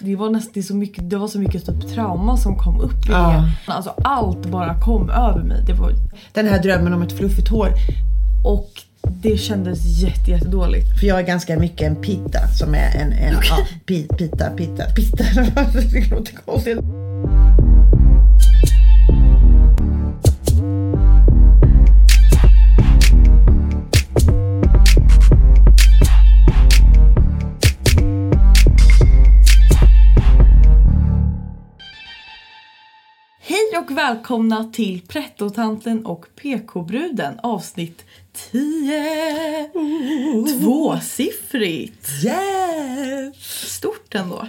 [0.00, 3.10] det var nästan så mycket, det var så mycket typ trauma som kom upp i
[3.12, 3.44] Ja.
[3.66, 3.72] det.
[3.72, 5.64] Alltså allt bara kom över mig.
[5.66, 5.92] Det var,
[6.32, 7.68] Den här drömmen om ett fluffigt hår.
[8.44, 8.70] och
[9.22, 10.98] det kändes jätte, jättedåligt.
[11.00, 14.84] För jag är ganska mycket en pita som är en, en ja, pi, pita, pita,
[14.96, 15.24] pita.
[15.92, 16.78] det låter konstigt.
[33.90, 39.70] Och välkomna till Prettotanten och PK-bruden avsnitt 10.
[40.60, 42.08] Tvåsiffrigt.
[42.24, 43.36] Yes!
[43.76, 44.46] Stort ändå.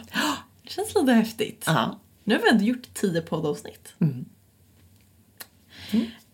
[0.63, 1.63] Det känns lite häftigt.
[1.67, 1.99] Ja.
[2.23, 3.93] Nu har vi ändå gjort 10 poddavsnitt.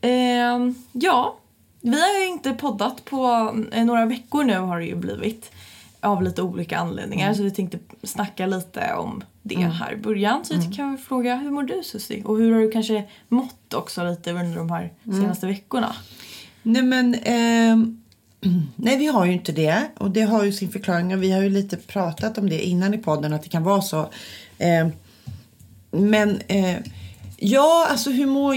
[0.01, 1.37] Ehm, ja,
[1.81, 5.51] vi har ju inte poddat på eh, några veckor nu har det ju blivit.
[5.99, 7.33] Av lite olika anledningar.
[7.33, 10.45] Så vi tänkte snacka lite om det här i början.
[10.45, 12.23] Så vi kan väl fråga, hur mår du Susie?
[12.23, 15.95] Och hur har du kanske mått också lite under de här senaste veckorna?
[16.63, 18.01] Nej men, ehm,
[18.75, 21.41] nej vi har ju inte det och det har ju sin förklaring och vi har
[21.41, 24.09] ju lite pratat om det innan i podden att det kan vara så.
[24.57, 24.91] Ehm,
[25.91, 26.77] men eh,
[27.37, 28.55] ja, alltså hur mår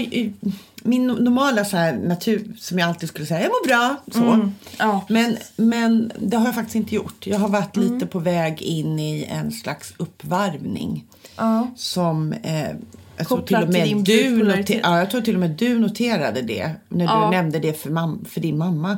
[0.83, 3.95] min normala så här natur som jag alltid skulle säga, jag mår bra.
[4.11, 4.49] Så.
[4.77, 7.27] Ja, Men, men det har jag faktiskt inte gjort.
[7.27, 11.05] Jag har varit lite på väg in i en slags uppvarvning.
[11.37, 11.67] ja.
[11.75, 12.69] Som eh,
[13.17, 15.79] jag tror till och med till du noter- ja, jag tror till och med du
[15.79, 17.25] noterade det när Ja.
[17.25, 18.97] du nämnde det för, mam- för din mamma.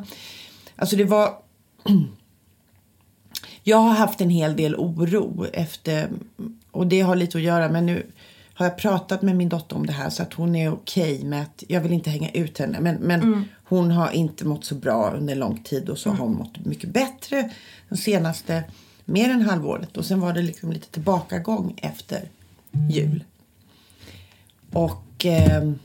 [0.75, 1.29] Alltså det var...
[3.63, 6.09] Jag har haft en hel del oro efter
[6.71, 8.05] och det har lite att göra men nu
[8.53, 11.41] har jag pratat med min dotter om det här så att hon är okej med
[11.41, 13.43] att jag vill inte hänga ut henne men, men Mm.
[13.63, 16.89] hon har inte mått så bra under lång tid och så har hon mått mycket
[16.89, 17.51] bättre
[17.89, 18.63] de senaste
[19.05, 22.29] mer än halvåret och sen var det liksom lite tillbakagång efter
[22.91, 23.23] jul.
[24.73, 25.79] Och ehm,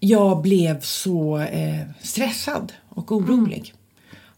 [0.00, 3.74] jag blev så eh, stressad och orolig.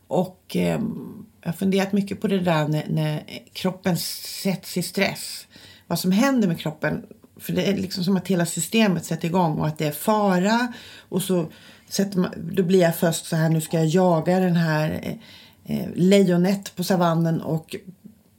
[0.06, 3.96] Och ehm, jag har funderat mycket på det där när, när kroppen
[4.42, 5.46] sätts i stress.
[5.90, 7.02] Vad som händer med kroppen.
[7.36, 10.72] För det är liksom som att hela systemet sätter igång och att det är fara.
[11.08, 11.46] Och så
[11.88, 15.78] sätter man, då blir jag först så här, nu ska jag jaga den här eh,
[15.78, 17.76] eh, lejonet på savannen och,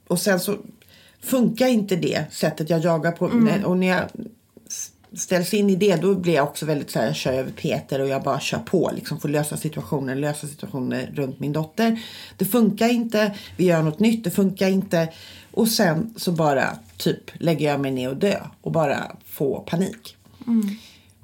[0.08, 0.56] och sen så
[1.20, 3.24] funkar inte det sättet jag jagar på.
[3.64, 4.04] Och när jag
[5.14, 8.00] ställs in i det då blir jag också väldigt så här, jag kör över Peter
[8.00, 12.02] och jag bara kör på liksom för att lösa situationen, lösa situationer runt min dotter.
[12.36, 15.08] Det funkar inte, vi gör något nytt, det funkar inte.
[15.52, 20.16] Och sen så bara typ lägger jag mig ner och dö och bara få panik.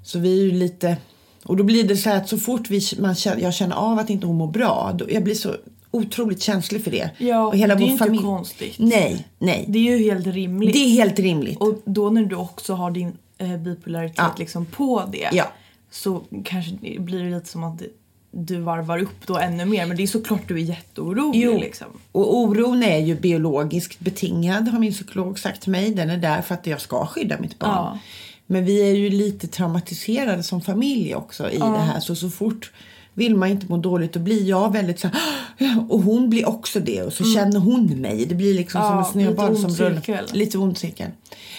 [0.05, 0.97] Så vi är ju lite,
[1.45, 4.11] och då blir det så här att så fort vi, man jag känner av att
[4.11, 5.55] inte hon mår bra, då, jag blir så
[5.91, 7.11] otroligt känslig för det.
[7.19, 8.23] Ja, och hela det är inte familj.
[8.23, 8.75] konstigt.
[8.79, 9.65] Nej, nej.
[9.69, 10.73] Det är ju helt rimligt.
[10.73, 11.59] Det är helt rimligt.
[11.61, 14.35] Och då när du också har din eh, bipolaritet Ja.
[14.39, 15.45] liksom på det Ja.
[15.91, 17.83] så kanske det blir det lite som att
[18.31, 19.87] du varvar upp då ännu mer.
[19.87, 21.59] Men det är såklart du är jätteorolig Jo.
[21.59, 21.87] liksom.
[22.13, 25.95] Och oron är ju biologiskt betingad har min psykolog sagt till mig.
[25.95, 27.71] Den är där för att jag ska skydda mitt barn.
[27.71, 27.99] Ja.
[28.47, 32.01] Men vi är ju lite traumatiserade som familj också i det här.
[32.01, 32.73] Så så fort
[33.15, 36.81] vill man inte må dåligt då blir jag väldigt så här, och hon blir också
[36.81, 38.27] det och så känner hon mig.
[38.27, 38.97] Det blir liksom Mm.
[38.97, 40.35] Ja, som en snöboll som rullar.
[40.35, 41.11] Lite ond cirkel.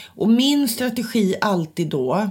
[0.05, 2.29] Och min strategi alltid då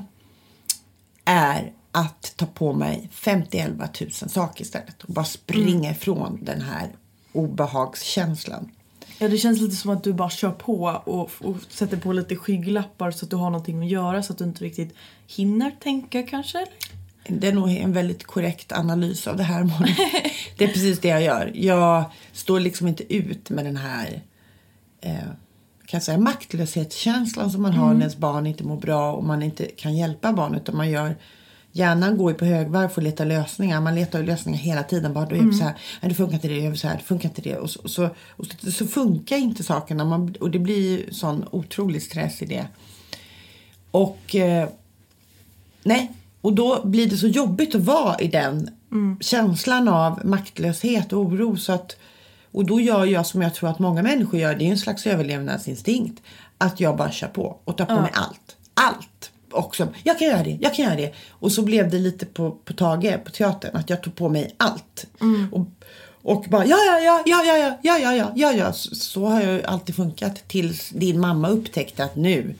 [1.24, 6.88] är att ta på mig 50-11 tusen saker istället och bara springa ifrån den här
[7.32, 8.70] obehagskänslan.
[9.18, 12.36] Ja, det känns lite som att du bara kör på och, och sätter på lite
[12.36, 14.94] skygglappar så att du har någonting att göra så att du inte riktigt
[15.26, 16.58] hinner tänka kanske.
[16.58, 17.40] eller?
[17.40, 19.64] Det är nog en väldigt korrekt analys av det här.
[20.58, 21.52] Det är precis det jag gör.
[21.54, 24.22] Jag står liksom inte ut med den här
[25.00, 25.28] eh,
[25.88, 29.42] kan jag säga, maktlöshetskänslan som man har när ens barn inte mår bra och man
[29.42, 30.62] inte kan hjälpa barnet.
[30.62, 31.16] Utan man gör,
[31.78, 33.80] hjärnan går ju på högvarv för att leta lösningar.
[33.80, 35.12] Man letar ju lösningar hela tiden.
[35.12, 37.42] Bara, då är det så här, det funkar inte det, så här, det funkar inte
[37.42, 37.56] det.
[37.56, 40.04] Och så, och så, och så, så funkar inte sakerna.
[40.04, 42.66] Man, och det blir ju sån otrolig stress i det.
[43.90, 44.68] Och eh,
[45.82, 48.70] nej, och då blir det så jobbigt att vara i den
[49.20, 51.56] känslan av maktlöshet och oro.
[51.56, 51.96] Så att,
[52.52, 55.06] och då gör jag som jag tror att många människor gör, det är en slags
[55.06, 56.22] överlevnadsinstinkt.
[56.58, 58.56] Att jag bara kör på och tar på mig allt.
[58.74, 59.32] Allt!
[59.50, 59.88] Också.
[60.04, 61.14] Jag kan göra det, jag kan göra det.
[61.30, 64.54] Och så blev det lite på, på Tage på teatern, att jag tog på mig
[64.56, 65.06] allt.
[65.52, 65.66] Och,
[66.22, 68.72] och bara ja, ja, ja, ja, ja, ja, ja, ja, ja, ja, ja.
[68.72, 72.54] Så, så har jag alltid funkat tills din mamma upptäckte att nu.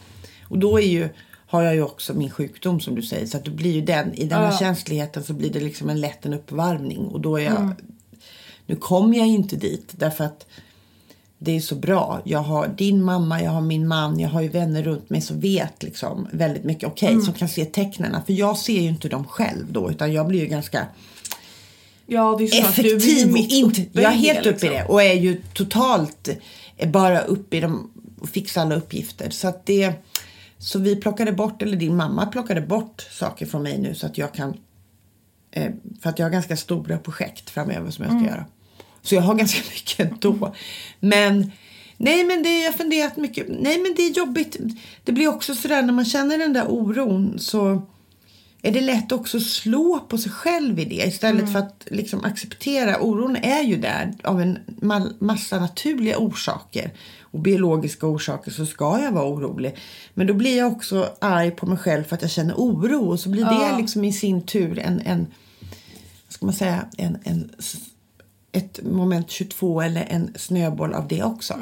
[0.48, 1.08] Och då är ju,
[1.46, 3.26] har jag ju också min sjukdom som du säger.
[3.26, 4.58] Så att det blir ju den, i den här Ja.
[4.58, 6.98] känsligheten så blir det liksom en lätt en uppvarvning.
[6.98, 7.72] Och då är jag,
[8.66, 10.46] nu kommer jag inte dit därför att
[11.38, 12.20] det är så bra.
[12.24, 15.40] Jag har din mamma, jag har min man, jag har ju vänner runt mig som
[15.40, 16.88] vet liksom väldigt mycket.
[16.88, 18.16] Okej, okay, som kan se tecknen.
[18.26, 20.86] För jag ser ju inte dem själv då utan jag blir ju ganska
[22.10, 22.96] Ja, det är så effektiv.
[22.96, 24.68] Att du blir mitt inte, jag är i helt uppe i liksom.
[24.68, 26.28] det och är ju totalt
[26.86, 29.30] bara uppe i dem och fixar alla uppgifter.
[29.30, 29.92] Så att det
[30.58, 34.18] så vi plockade bort, eller din mamma plockade bort saker från mig nu så att
[34.18, 34.56] jag kan
[35.50, 38.44] eh, för att jag har ganska stora projekt framöver som jag ska göra.
[39.08, 40.54] Så jag har ganska mycket då.
[41.00, 41.52] Men
[41.96, 43.46] nej, men det, jag har funderat mycket.
[43.48, 44.56] Nej, men det är jobbigt.
[45.04, 47.82] Det blir också sådär när man känner den där oron så
[48.62, 52.24] är det lätt också att slå på sig själv i det istället för att liksom
[52.24, 53.00] acceptera.
[53.00, 56.90] Oron är ju där av en ma- massa naturliga orsaker
[57.20, 59.76] och biologiska orsaker så ska jag vara orolig.
[60.14, 63.20] Men då blir jag också arg på mig själv för att jag känner oro och
[63.20, 63.78] så blir det Ja.
[63.78, 65.26] liksom i sin tur en, en
[66.28, 67.50] ska man säga, en, en,
[68.58, 71.54] ett moment 22 eller en snöboll av det också.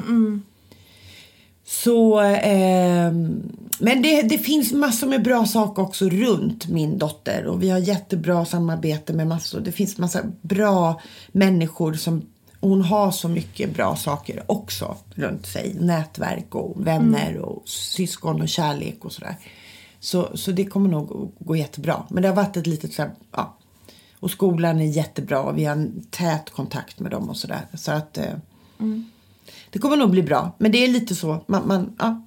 [1.65, 3.43] Så, ehm,
[3.79, 7.77] men det, det finns massor med bra saker också runt min dotter och vi har
[7.77, 9.59] jättebra samarbete med massor.
[9.59, 11.01] Det finns massa bra
[11.31, 12.21] människor som
[12.59, 15.75] hon har så mycket bra saker också runt sig.
[15.79, 19.35] Nätverk och vänner och syskon och kärlek och sådär.
[19.99, 22.03] Så, så det kommer nog att gå jättebra.
[22.09, 23.56] Men det har varit ett litet så här, ja.
[24.19, 27.61] Och skolan är jättebra och vi har en tät kontakt med dem och sådär.
[27.73, 28.33] Så att eh,
[29.69, 30.55] det kommer nog bli bra.
[30.57, 31.43] Men det är lite så.
[31.47, 32.23] Man, man, ja.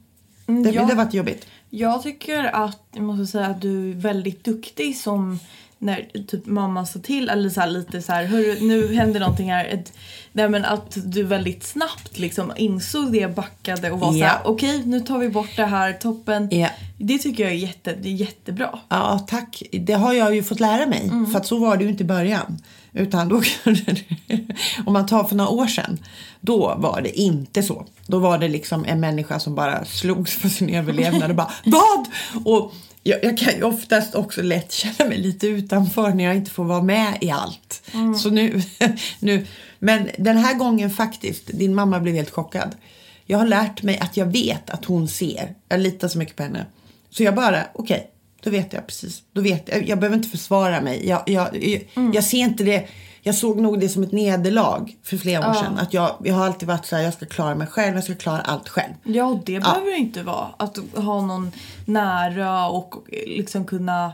[0.46, 0.82] Mm, det, ja.
[0.82, 1.46] det har varit jobbigt.
[1.70, 5.38] Jag tycker att, jag måste säga att du är väldigt duktig som
[5.82, 9.52] när typ mamma sa till eller så här, lite så här, hörru nu händer någonting
[9.52, 9.64] här.
[9.64, 9.92] Ett,
[10.32, 14.26] nej men att du väldigt snabbt liksom insåg det, backade och var så Ja.
[14.26, 16.48] här, okej nu tar vi bort det här, toppen.
[16.50, 16.68] Ja.
[16.98, 18.78] Det tycker jag är, jätte, det är jättebra.
[18.88, 19.62] Ja, tack.
[19.72, 21.10] Det har jag ju fått lära mig.
[21.32, 22.58] För att så var det ju inte i början.
[22.92, 23.36] Utan då
[24.86, 25.98] om man tar för några år sedan,
[26.40, 27.86] då var det inte så.
[28.06, 32.06] Då var det liksom en människa som bara slogs för sin överlevnad och bara Vad?
[32.44, 36.50] Och jag, jag kan ju oftast också lätt känna mig lite utanför när jag inte
[36.50, 37.82] får vara med i allt.
[38.22, 38.62] Så nu,
[39.20, 39.46] nu,
[39.78, 42.76] men den här gången faktiskt, din mamma blev helt chockad.
[43.26, 45.54] Jag har lärt mig att jag vet att hon ser.
[45.68, 46.66] Jag litar så mycket på henne.
[47.10, 48.10] Så jag bara, okej,
[48.42, 49.22] då vet jag precis.
[49.32, 51.08] Då vet jag, jag behöver inte försvara mig.
[51.08, 52.88] Jag, jag, jag, jag ser inte det.
[53.22, 55.78] Jag såg nog det som ett nederlag för flera år sedan.
[55.78, 58.14] Att jag, jag har alltid varit så här, jag ska klara mig själv, jag ska
[58.14, 58.92] klara allt själv.
[59.02, 60.46] Ja, och det behöver det inte vara.
[60.56, 61.52] Att ha någon
[61.84, 62.94] nära och
[63.26, 64.12] liksom kunna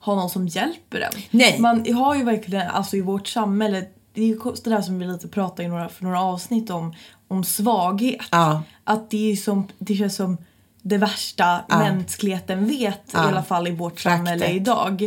[0.00, 1.22] ha någon som hjälper en.
[1.30, 1.56] Nej.
[1.60, 3.84] Man har ju verkligen, alltså i vårt samhälle,
[4.14, 6.94] det är ju det där som vi lite pratade i några, för några avsnitt om,
[7.28, 8.26] om svaghet.
[8.30, 8.62] Ja.
[8.84, 10.36] Att det är som, det känns som
[10.82, 13.24] det värsta mänskligheten vet, Ja.
[13.24, 14.18] i alla fall i vårt Fraktet.
[14.18, 15.02] samhälle idag.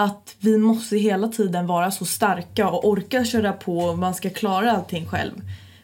[0.00, 4.30] Att vi måste hela tiden vara så starka och orka köra på och man ska
[4.30, 5.32] klara allting själv.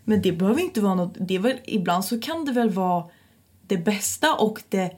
[0.05, 3.05] Men det behöver inte vara något, det är väl, ibland så kan det väl vara
[3.67, 4.91] det bästa och det,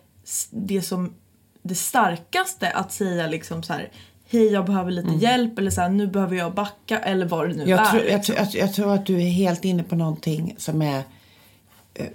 [0.50, 1.14] det som
[1.62, 3.90] det starkaste att säga liksom så här
[4.28, 7.54] hej jag behöver lite hjälp eller så här, nu behöver jag backa eller vad det
[7.54, 7.90] nu Jag är.
[7.90, 8.34] tror, jag, liksom.
[8.34, 11.02] tror- jag, jag tror att du är helt inne på någonting som är...
[11.94, 12.06] eh,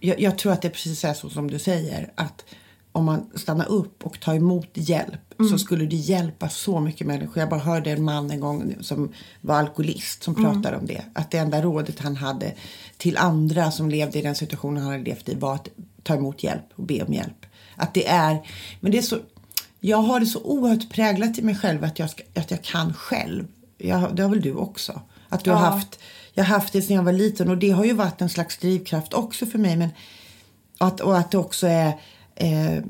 [0.00, 2.12] jag, jag tror att det precis är så som du säger.
[2.14, 2.44] Att
[2.92, 7.38] om man stannar upp och tar emot hjälp så skulle det hjälpa så mycket människor.
[7.38, 11.02] Jag bara hörde en man en gång som var alkoholist som pratade om det.
[11.12, 12.52] Att det enda rådet han hade
[12.96, 15.68] till andra som levde i den situationen han hade levt i var att
[16.02, 17.46] ta emot hjälp och be om hjälp.
[17.76, 18.38] Att det är...
[18.80, 19.18] Men det är så...
[19.80, 22.94] Jag har det så oerhört präglat i mig själv att jag, ska, att jag kan
[22.94, 23.46] själv.
[23.78, 25.00] Jag, det har väl du också?
[25.28, 25.64] Att du har Ja.
[25.70, 25.98] haft,
[26.32, 28.58] jag har haft det sedan jag var liten och det har ju varit en slags
[28.58, 29.76] drivkraft också för mig.
[29.76, 29.88] Men
[30.78, 31.92] att, och att det också är,
[32.34, 32.82] eh,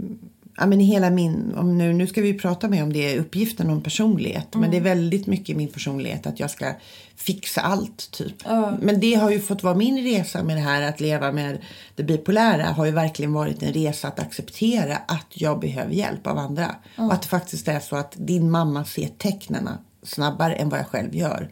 [0.57, 3.83] ja men hela min, om nu, nu ska vi prata mer om det, uppgiften om
[3.83, 4.55] personlighet.
[4.55, 6.75] Men det är väldigt mycket min personlighet att jag ska
[7.17, 8.35] fixa allt typ.
[8.81, 11.59] Men det har ju fått vara min resa med det här att leva med
[11.95, 16.39] det bipolära har ju verkligen varit en resa att acceptera att jag behöver hjälp av
[16.39, 16.77] andra.
[16.97, 19.69] Och att det faktiskt är så att din mamma ser tecknen
[20.03, 21.51] snabbare än vad jag själv gör.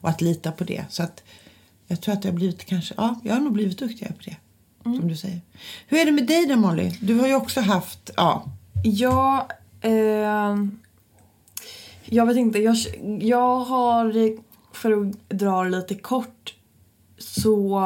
[0.00, 0.84] Och att lita på det.
[0.88, 1.22] Så att
[1.86, 4.36] jag tror att jag har blivit kanske, ja, jag har nog blivit duktigare på det.
[4.82, 5.40] Som du säger.
[5.86, 6.92] Hur är det med dig då Molly?
[7.00, 8.44] Du har ju också haft, ja.
[8.84, 9.48] Ja,
[9.80, 10.78] ehm,
[12.04, 12.58] jag vet inte.
[12.58, 12.76] Jag,
[13.20, 14.36] jag har,
[14.72, 16.54] för att dra det lite kort,
[17.18, 17.78] så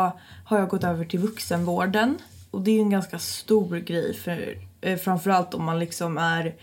[0.45, 2.19] har jag gått över till vuxenvården.
[2.51, 6.55] Och det är en ganska stor grej för eh, framförallt om man liksom är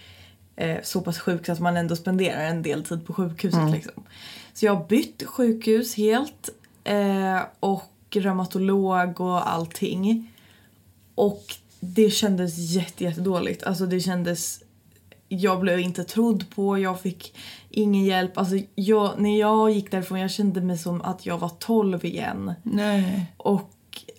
[0.56, 3.72] eh, så pass sjuk så att man ändå spenderar en del tid på sjukhuset.
[3.72, 4.04] Liksom.
[4.54, 6.50] Så jag har bytt sjukhus helt
[6.84, 10.32] eh, och reumatolog och allting.
[11.16, 11.44] Och
[11.80, 13.64] det kändes jätte, jättedåligt.
[13.64, 14.64] Alltså det kändes
[15.28, 17.36] jag blev inte trodd på, jag fick
[17.70, 18.38] ingen hjälp.
[18.38, 22.54] Alltså jag, när jag gick därifrån jag kände mig som att jag var 12 igen.
[22.64, 23.26] Nej.
[23.38, 23.70] Och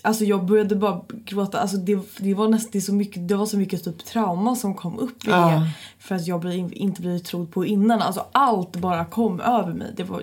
[0.02, 1.60] alltså jag började bara gråta.
[1.60, 4.98] Alltså det, det var nästan så mycket, det var så mycket typ trauma som kom
[4.98, 5.50] upp i Ja.
[5.50, 5.70] det.
[5.98, 8.02] För att jag blev, inte blivit trodd på innan.
[8.02, 9.92] Alltså allt bara kom över mig.
[9.96, 10.22] Det var,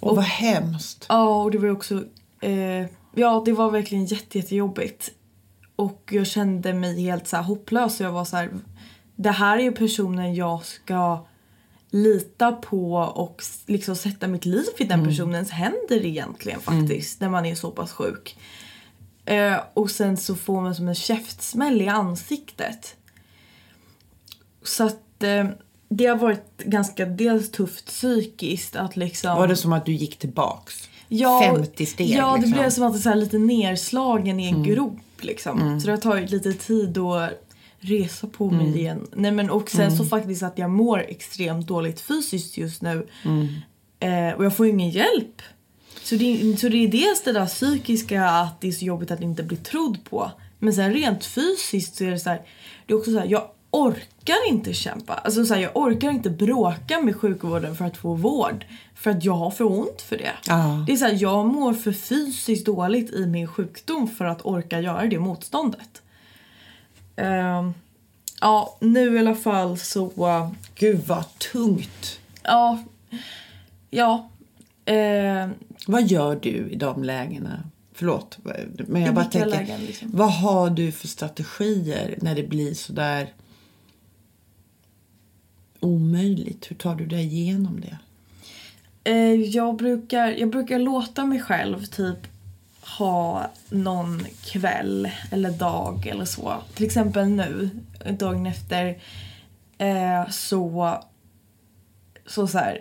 [0.00, 1.06] Och vad hemskt.
[1.08, 2.04] ja och det var också,
[2.40, 5.10] eh, ja det var verkligen jätte, jättejobbigt.
[5.76, 8.00] Och jag kände mig helt så hopplös.
[8.00, 8.50] Jag var så här,
[9.16, 11.26] det här är ju personen jag ska
[11.90, 17.20] lita på och liksom sätta mitt liv i den personens händer egentligen faktiskt.
[17.20, 18.36] När man är så pass sjuk.
[19.24, 22.96] Eh, och sen så får man som en käftsmäll i ansiktet.
[24.62, 25.46] Så att eh,
[25.88, 29.36] det har varit ganska dels tufft psykiskt att liksom...
[29.36, 30.88] Var det som att du gick tillbaks?
[31.08, 32.58] Ja, 50 steg Ja, det liksom.
[32.58, 35.80] blev som att det är så här lite nerslagen i en grop liksom.
[35.80, 37.30] Så det har tagit lite tid att
[37.78, 39.06] resa på mig igen.
[39.14, 43.06] Nej, men, och sen så faktiskt att jag mår extremt dåligt fysiskt just nu.
[44.00, 45.42] Eh, och jag får ju ingen hjälp.
[46.02, 49.20] Så det, så det är dels det där psykiska att det är så jobbigt att
[49.20, 50.30] inte bli trodd på.
[50.58, 52.40] Men sen rent fysiskt så är det så här,
[52.86, 55.14] det är också så här, jag orkar inte kämpa.
[55.14, 58.64] Alltså så här, jag orkar inte bråka med sjukvården för att få vård.
[58.94, 60.32] För att jag har för ont för det.
[60.46, 60.84] Ja.
[60.86, 64.80] Det är så här, jag mår för fysiskt dåligt i min sjukdom för att orka
[64.80, 66.02] göra det motståndet.
[67.16, 67.74] Ehm,
[68.40, 70.04] ja, nu i alla fall så...
[70.06, 72.18] uh, Gud vad tungt.
[72.42, 72.78] ja.
[73.90, 74.28] Ja.
[74.84, 75.50] ehm,
[75.86, 77.62] Vad gör du i de lägena?
[77.94, 78.38] Förlåt,
[78.76, 79.48] men jag I bara tänker.
[79.48, 80.10] lägen, liksom?
[80.12, 83.32] Vad har du för strategier när det blir så där
[85.86, 86.70] omöjligt?
[86.70, 87.98] Hur tar du dig igenom det?
[89.10, 92.18] Eh, jag, brukar, jag brukar låta mig själv typ
[92.98, 96.54] ha någon kväll eller dag eller så.
[96.74, 97.70] Till exempel nu,
[98.18, 98.98] dagen efter,
[99.78, 100.98] eh, så,
[102.26, 102.80] så så här,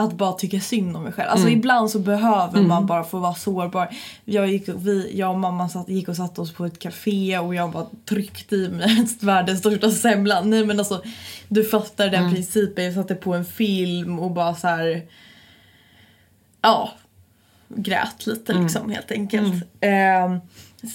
[0.00, 1.30] att bara tycka synd om mig själv.
[1.30, 3.88] Alltså ibland så behöver man bara få vara sårbar.
[4.24, 7.38] Jag, gick, och vi, jag och mamma satt, gick och satte oss på ett café
[7.38, 10.40] och jag bara tryckte i mig världens största semla.
[10.40, 11.02] Nej men alltså,
[11.48, 12.84] du fattar den principen.
[12.84, 15.02] Jag satte på en film och bara så här.
[16.62, 16.92] Ja,
[17.68, 19.64] grät lite liksom helt enkelt.
[19.80, 20.40] Ehm,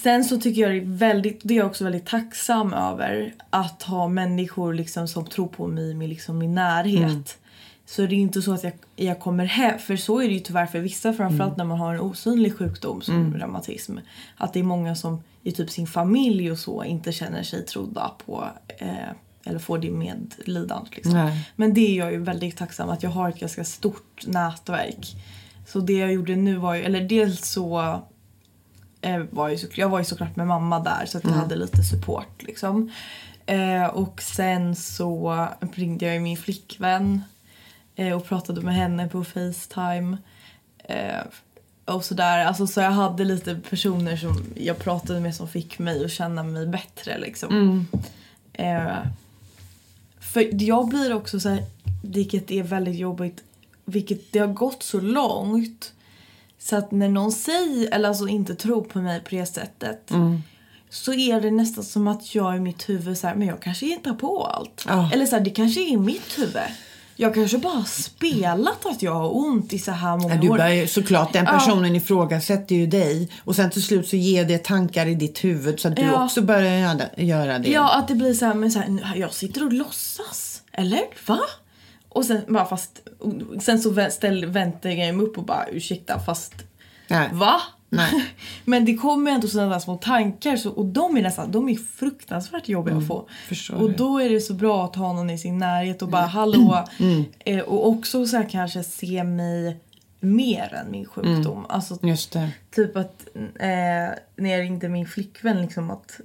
[0.02, 3.82] sen så tycker jag det är väldigt, det är jag också väldigt tacksam över att
[3.82, 7.38] ha människor liksom som tror på mig liksom, min närhet.
[7.86, 10.40] Så det är inte så att jag, jag kommer hem, för så är det ju
[10.40, 13.98] tyvärr för vissa framförallt när man har en osynlig sjukdom som reumatism.
[14.36, 18.10] Att det är många som i typ sin familj och så inte känner sig trodda
[18.26, 18.88] på eh,
[19.44, 20.90] eller får det medlidande.
[20.92, 21.14] Liksom.
[21.14, 21.50] Nej.
[21.56, 25.16] Men det är jag ju väldigt tacksam att jag har ett ganska stort nätverk.
[25.66, 28.00] Så det jag gjorde nu var ju, eller dels så
[29.00, 31.56] eh, var ju så, jag var ju såklart med mamma där så att jag hade
[31.56, 32.90] lite support liksom.
[33.46, 37.22] Eh, och sen så ringde jag ju min flickvän
[37.96, 40.16] eh, och pratade med henne på Facetime.
[40.84, 41.20] Eh,
[41.84, 42.44] och sådär.
[42.44, 46.42] Alltså, så jag hade lite personer som jag pratade med som fick mig att känna
[46.42, 47.86] mig bättre liksom.
[48.52, 48.96] Eh,
[50.20, 51.64] för jag blir också så här,
[52.02, 53.44] vilket är väldigt jobbigt,
[53.84, 55.92] vilket det har gått så långt
[56.58, 60.10] så att när någon säger, eller alltså inte tror på mig på det sättet
[60.90, 63.86] så är det nästan som att jag i mitt huvud så här, men jag kanske
[63.86, 64.84] hittar på allt.
[64.88, 65.10] Ja.
[65.12, 66.62] Eller så här, det kanske är i mitt huvud.
[67.18, 70.48] Jag kanske bara har spelat att jag har ont i så här många Ja, du
[70.48, 70.56] år.
[70.58, 75.06] börjar, såklart, den personen ifrågasätter ju dig och sen till slut så ger det tankar
[75.06, 76.24] i ditt huvud så att du Ja.
[76.24, 77.70] också börjar göra, det.
[77.70, 80.62] Ja, att det blir så här, men så här, jag sitter och låtsas.
[80.72, 81.00] Eller?
[81.26, 81.38] Va?
[82.08, 82.90] Och sen bara fast,
[83.62, 86.52] sen så ställ, väntar jag mig upp och bara ursäkta fast
[87.08, 87.28] Nej.
[87.32, 87.60] va?
[87.96, 88.24] Nej.
[88.64, 92.68] men det kommer ändå sådana små tankar så, och de är nästan, de är fruktansvärt
[92.68, 93.18] jobbiga att få.
[93.18, 93.96] Mm, förstår och det.
[93.96, 96.84] då är det så bra att ha någon i sin närhet och bara hallå.
[96.98, 97.24] Mm.
[97.38, 99.76] Eh, och också så här kanske se mig
[100.20, 101.58] mer än min sjukdom.
[101.58, 101.66] Mm.
[101.68, 101.98] Alltså.
[102.70, 106.20] Typ att eh, när jag ringde min flickvän liksom att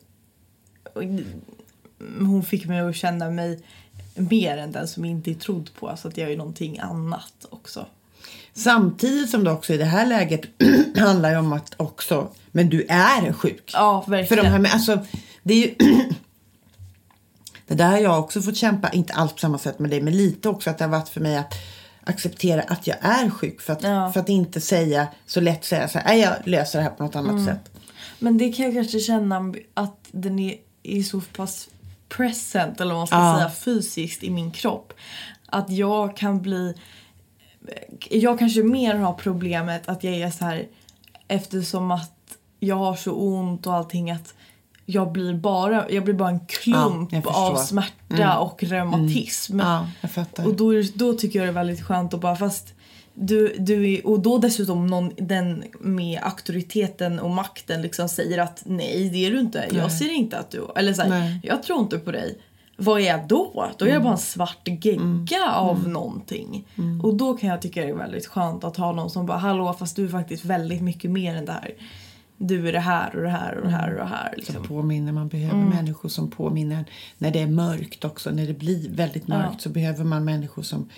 [2.19, 3.59] hon fick mig att känna mig
[4.15, 5.89] mer än den som inte är trodd på.
[5.89, 7.85] Alltså att jag är någonting annat också.
[8.53, 10.41] Samtidigt som det också i det här läget
[10.97, 13.71] handlar ju om att också, men du är sjuk.
[13.73, 14.45] Ja, För verkligen.
[14.61, 14.99] de här, alltså,
[15.43, 15.75] det är ju...
[17.67, 20.17] det där har jag också fått kämpa, inte alls på samma sätt med dig, men
[20.17, 21.53] lite också att det har varit för mig att
[22.03, 23.61] acceptera att jag är sjuk.
[23.61, 24.11] För att, Ja.
[24.11, 27.03] för att inte säga så lätt säga så här, "Nej, jag löser det här på
[27.03, 27.45] något annat Mm.
[27.45, 27.71] sätt.
[28.19, 31.67] Men det kan jag kanske känna att den är, är så pass
[32.09, 33.35] present, eller vad man ska Ja.
[33.37, 34.93] säga, fysiskt i min kropp.
[35.45, 36.73] Att jag kan bli...
[38.09, 40.67] Jag kanske mer har problemet att jag är så här
[41.27, 44.33] eftersom att jag har så ont och allting att
[44.85, 49.59] jag blir bara, jag blir bara en klump Ja, av smärta och reumatism.
[49.59, 50.47] Ja, jag fattar.
[50.47, 52.73] Och då, då tycker jag det är väldigt skönt att bara fast
[53.13, 58.61] du, du är, och då dessutom någon, den med auktoriteten och makten liksom säger att
[58.65, 59.67] nej det är du inte.
[59.71, 62.37] Jag ser inte att du, eller så här, jag tror inte på dig.
[62.81, 63.71] Vad är jag då?
[63.77, 66.67] Då är jag bara en svart gegga av någonting.
[67.03, 69.73] Och då kan jag tycka det är väldigt skönt att ha någon som bara hallå
[69.73, 71.73] fast du är faktiskt väldigt mycket mer än det här.
[72.37, 74.33] Du är det här och det här och det här och det här.
[74.35, 74.55] Liksom.
[74.55, 76.85] Som påminner, man behöver människor som påminner
[77.17, 78.31] när det är mörkt också.
[78.31, 80.89] När det blir väldigt mörkt så behöver man människor som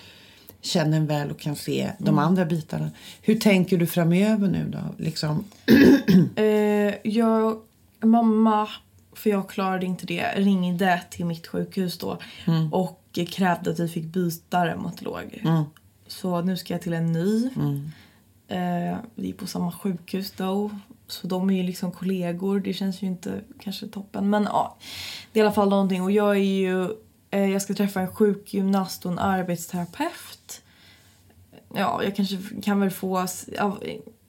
[0.62, 2.92] känner en väl och kan se de andra bitarna.
[3.22, 5.04] Hur tänker du framöver nu då?
[5.04, 5.44] Liksom,
[6.36, 7.58] Eh, jag,
[8.04, 8.68] mamma,
[9.16, 12.18] för jag klarade inte det, ringde till mitt sjukhus då
[12.72, 15.44] och krävde att vi fick byta reumatolog.
[16.08, 17.50] Så nu ska jag till en ny.
[18.48, 20.72] Eh, vi är på samma sjukhus då.
[21.08, 22.60] Så de är ju liksom kollegor.
[22.60, 24.30] Det känns ju inte kanske toppen.
[24.30, 24.78] Men ja,
[25.32, 26.02] det är i alla fall någonting.
[26.04, 26.84] Och jag är ju...
[27.32, 30.62] Eh, jag ska träffa en sjukgymnast och en arbetsterapeut.
[31.76, 33.28] Ja, jag kanske kan väl få...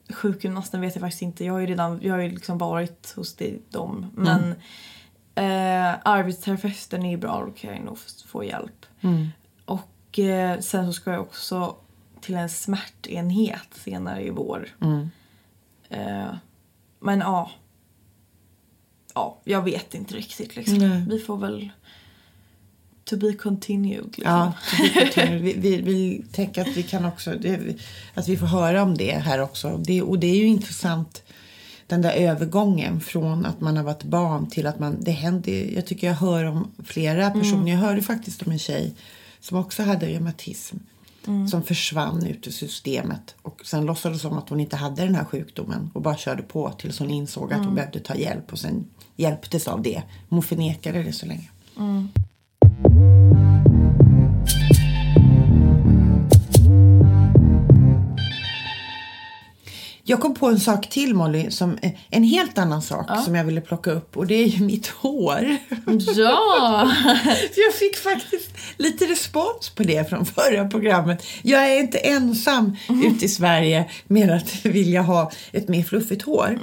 [0.09, 1.45] sjukgymnasten vet jag faktiskt inte.
[1.45, 3.37] Jag har ju redan jag har ju liksom varit hos
[3.69, 4.11] dem.
[4.15, 4.51] Men
[5.35, 7.45] eh, arbetsterapeuten är ju bra.
[7.45, 7.97] Då kan jag nog
[8.27, 8.85] få hjälp.
[9.65, 11.75] Och eh, sen så ska jag också
[12.21, 14.69] till en smärtenhet senare i vår.
[15.89, 16.35] Eh,
[16.99, 17.51] men ja.
[19.13, 21.05] Ja, jag vet inte riktigt liksom.
[21.09, 21.69] Vi får väl...
[23.09, 24.23] To be continued liksom.
[24.33, 27.59] ja, vi, får- vi, vi, vi tänker att vi kan också det,
[28.13, 29.77] att vi får höra om det här också.
[29.77, 31.23] Det, och det är ju intressant
[31.87, 35.85] den där övergången från att man har varit barn till att man, det händer, jag
[35.85, 37.71] tycker jag hör om flera personer.
[37.71, 38.93] Jag hörde faktiskt om en tjej
[39.39, 40.77] som också hade reumatism.
[41.51, 45.25] Som försvann ut ur systemet och sen låtsades som att hon inte hade den här
[45.25, 48.85] sjukdomen och bara körde på tills hon insåg att hon behövde ta hjälp och sen
[49.15, 50.03] hjälptes av det.
[50.29, 51.49] Hon förnekade det så länge.
[60.07, 63.43] Jag kom på en sak till Molly, som, eh, en helt annan sak som jag
[63.45, 65.57] ville plocka upp och det är ju mitt hår.
[66.15, 66.91] Ja!
[67.55, 71.23] Jag fick faktiskt lite respons på det från förra programmet.
[71.41, 76.59] Jag är inte ensam ute i Sverige med att vilja ha ett mer fluffigt hår.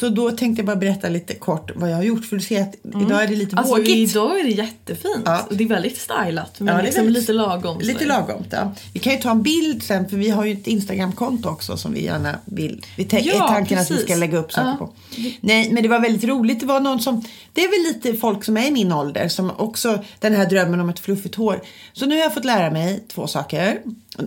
[0.00, 2.24] Så då tänkte jag bara berätta lite kort vad jag har gjort.
[2.26, 4.10] För du ser att idag är det lite Alltså vågigt.
[4.10, 5.22] idag är det jättefint.
[5.24, 5.46] Ja.
[5.50, 6.60] Och det är väldigt stylat.
[6.60, 7.78] Men Ja, det är liksom väldigt- lite lagom.
[7.80, 8.74] Lite lagom, ja.
[8.92, 11.92] Vi kan ju ta en bild sen för vi har ju ett Instagramkonto också som
[11.92, 12.84] vi gärna vill.
[12.96, 14.04] Vi Ja, är tanken att vi precis.
[14.10, 14.76] ska lägga upp saker Ja.
[14.86, 14.92] på.
[15.40, 16.60] Nej, men det var väldigt roligt.
[16.60, 19.50] Det var någon som, det är väl lite folk som är i min ålder som
[19.56, 21.62] också den här drömmen om ett fluffigt hår.
[21.92, 23.78] Så nu har jag fått lära mig två saker.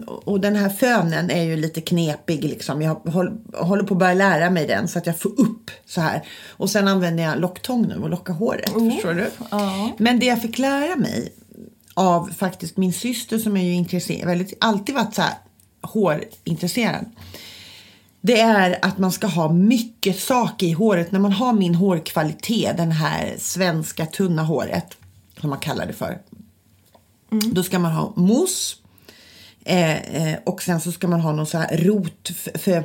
[0.05, 2.81] Och den här fönen är ju lite knepig liksom.
[2.81, 6.27] Jag håller, på att börja lära mig den så att jag får upp så här.
[6.49, 8.69] Och sen använder jag locktång nu och lockar håret.
[8.69, 9.29] Förstår du?
[9.51, 9.91] Ja.
[9.97, 11.33] Men det jag fick lära mig
[11.93, 15.33] av faktiskt min syster som är ju intresserad, väldigt, alltid varit så här
[15.81, 17.05] hårintresserad.
[18.21, 21.11] Det är att man ska ha mycket saker i håret.
[21.11, 24.97] När man har min hårkvalitet, den här svenska tunna håret,
[25.41, 26.17] som man kallar det för.
[27.29, 28.75] Då ska man ha mousse.
[29.65, 32.83] Eh, eh, och sen så ska man ha någon så här rot för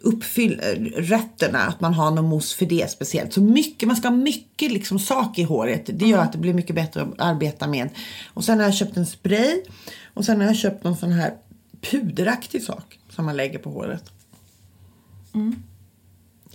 [0.00, 3.32] uppfyll eh, rötterna, att man har någon mousse för det speciellt.
[3.32, 5.90] Så mycket, man ska ha mycket liksom sak i håret.
[5.92, 7.88] Det gör att det blir mycket bättre att arbeta med.
[8.34, 9.62] Och sen har jag köpt en spray
[10.14, 11.34] och sen har jag köpt någon sån här
[11.80, 14.04] puderaktig sak som man lägger på håret.
[15.34, 15.54] Ut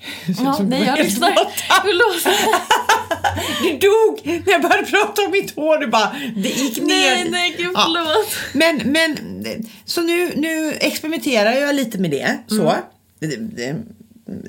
[0.44, 1.36] Ja, nej, jag lyssnar.
[1.82, 2.36] Förlåt.
[3.62, 5.78] Du dog när jag började prata om mitt hår.
[5.78, 6.88] Det bara, det gick ner.
[6.88, 7.84] Nej, nej, gud Ja.
[7.86, 8.36] förlåt.
[8.54, 9.18] Men, men
[9.86, 12.38] så nu, nu experimenterar jag lite med det.
[12.48, 12.62] Så.
[12.70, 12.82] Mm.
[13.20, 13.76] Det, det,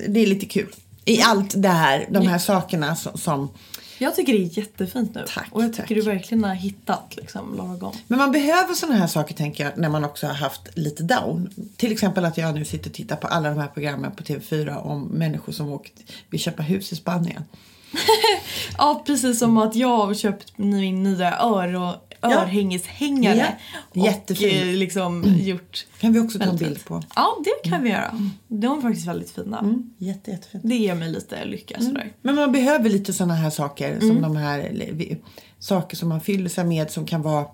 [0.07, 0.75] det är lite kul.
[1.05, 3.49] I allt det här, de här sakerna som, som...
[3.97, 5.25] Jag tycker det är jättefint nu.
[5.27, 5.97] Tack, och jag tycker tack.
[5.97, 7.95] du verkligen har hittat liksom lagom.
[8.07, 11.49] Men man behöver såna här saker tänker jag när man också har haft lite down.
[11.77, 14.75] Till exempel att jag nu sitter och tittar på alla de här programmen på TV4
[14.75, 15.93] om människor som åkt,
[16.29, 17.43] vill köpa hus i Spanien.
[18.77, 23.35] Ja, precis som att jag har köpt min nya ör och örhängeshängare.
[23.37, 24.69] Ja, Och jättefin.
[24.69, 25.85] eh, liksom gjort...
[25.99, 27.03] kan vi också ta en bild på.
[27.15, 28.31] Ja, det kan vi göra.
[28.47, 29.59] De är faktiskt väldigt fina.
[29.59, 30.63] Mm, jätte, jättefint.
[30.67, 32.11] Det ger mig lite lycka sådär.
[32.21, 35.17] Men man behöver lite såna här saker som de här vi-
[35.59, 37.45] saker som man fyller sig med som kan vara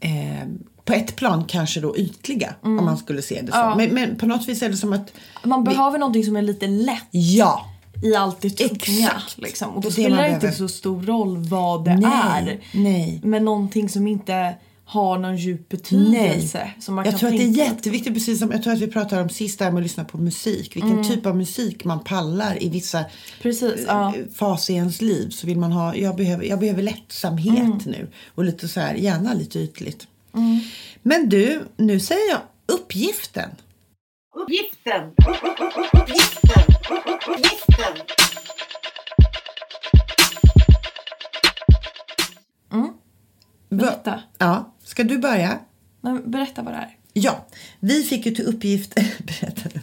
[0.00, 0.48] eh,
[0.84, 3.58] på ett plan kanske då ytliga om man skulle se det så.
[3.58, 3.74] Ja.
[3.76, 5.12] Men, men på något vis är det som att
[5.44, 7.66] Man behöver någonting som är lite lätt ja,
[8.02, 9.22] i allt det tunga.
[9.36, 9.68] Liksom.
[9.70, 12.10] Och Det då det spelar det inte så stor roll vad det Nej,
[12.48, 12.60] är.
[12.74, 13.20] nej.
[13.24, 14.54] Men någonting som inte
[14.88, 16.70] har någon djup betydelse.
[16.80, 18.86] Som man jag kan tror att det är jätteviktigt, precis som jag tror att vi
[18.86, 20.76] pratade om sist där med att lyssna på musik.
[20.76, 23.04] Vilken typ av musik man pallar i vissa
[23.42, 24.14] Precis, ja.
[24.16, 25.30] eh, faser i ens liv.
[25.30, 27.78] Så vill man ha, jag behöver, jag behöver lättsamhet Mm.
[27.84, 28.08] nu.
[28.34, 30.06] Och lite så här, gärna lite ytligt.
[31.02, 32.40] Men du, nu säger jag
[32.76, 33.50] uppgiften.
[34.36, 35.12] Uppgiften!
[35.92, 36.62] Uppgiften!
[37.28, 37.96] Uppgiften!
[43.68, 44.22] Berätta.
[44.38, 45.58] Ja, ska du börja?
[46.00, 46.96] Nej, berätta vad det är.
[47.12, 47.46] Ja,
[47.80, 49.80] vi fick ju till uppgift, berätta.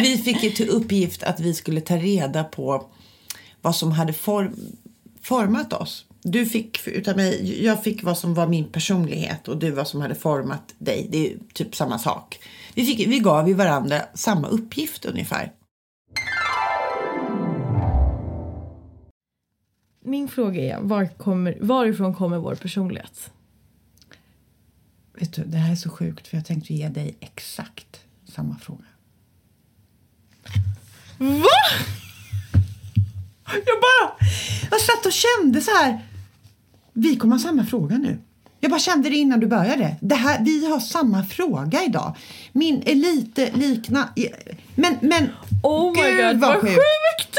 [0.00, 2.90] Vi fick ju till uppgift att vi skulle ta reda på
[3.60, 4.76] vad som hade form,
[5.22, 6.04] format oss.
[6.22, 10.00] Du fick utav mig, jag fick vad som var min personlighet och du vad som
[10.00, 11.06] hade format dig.
[11.10, 12.38] Det är typ samma sak.
[12.74, 15.52] Vi, fick, vi gav ju varandra samma uppgift ungefär.
[20.04, 23.30] Min fråga är, var kommer, varifrån kommer vår personlighet?
[25.14, 28.84] Vet du, det här är så sjukt för jag tänkte ge dig exakt samma fråga.
[31.18, 31.46] Va?
[33.44, 34.28] Jag bara,
[34.70, 36.09] jag satt och kände så här.
[37.00, 38.18] Vi kommer ha samma fråga nu.
[38.60, 39.96] Jag bara kände det innan du började.
[40.00, 42.16] Det här, vi har samma fråga idag.
[42.52, 44.08] Min är lite likna...
[44.74, 45.28] Men, men
[45.62, 46.74] Oh my Gud, god, vad vad sjukt.
[46.74, 47.36] sjukt!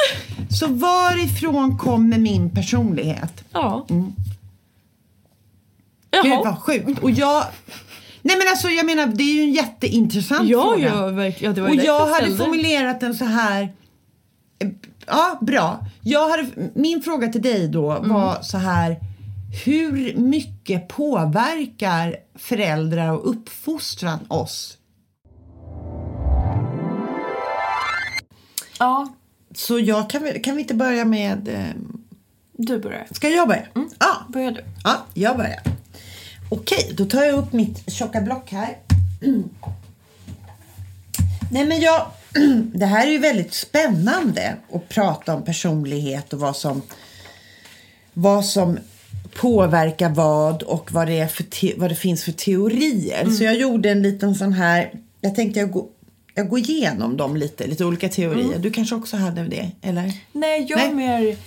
[0.60, 3.44] så varifrån kommer min personlighet?
[3.52, 3.86] Ja.
[3.90, 4.14] Mm.
[6.12, 6.44] Gud Jaha.
[6.44, 7.00] vad sjukt.
[7.04, 7.46] Och jag...
[8.22, 10.88] Nej men alltså jag menar det är ju en jätteintressant Ja, fråga.
[10.96, 11.56] ja, verkligen.
[11.56, 12.38] Ja, Och jag hade ställde.
[12.44, 13.74] formulerat den så här.
[15.08, 15.86] Ja, bra.
[16.02, 18.10] Jag hade, min fråga till dig då Mm.
[18.14, 18.98] var så här.
[19.66, 24.78] Hur mycket påverkar föräldrar och uppfostran oss?
[28.80, 29.14] Ja,
[29.56, 31.48] Så jag kan, vi- kan vi inte börja med...
[31.48, 31.66] Eh,
[32.54, 33.08] du börjar.
[33.12, 33.66] ska jag börja?
[34.00, 34.64] Ja, Börjar du.
[34.84, 35.62] Ja, jag börjar.
[36.50, 38.78] Okej, då tar jag upp mitt tjocka block här.
[41.52, 42.08] Nej men jag,
[42.74, 46.82] det här är ju väldigt spännande att prata om personlighet och vad som,
[48.14, 48.78] vad som
[49.36, 53.30] påverkar vad och vad det, är för vad det finns för teorier.
[53.30, 54.92] Så jag gjorde en liten sån här,
[55.22, 55.88] jag tänkte jag går,
[56.36, 58.60] jag går igenom dem lite, lite olika teorier.
[58.60, 60.14] Du kanske också hade det, eller?
[60.32, 61.38] Nej, jag är mer...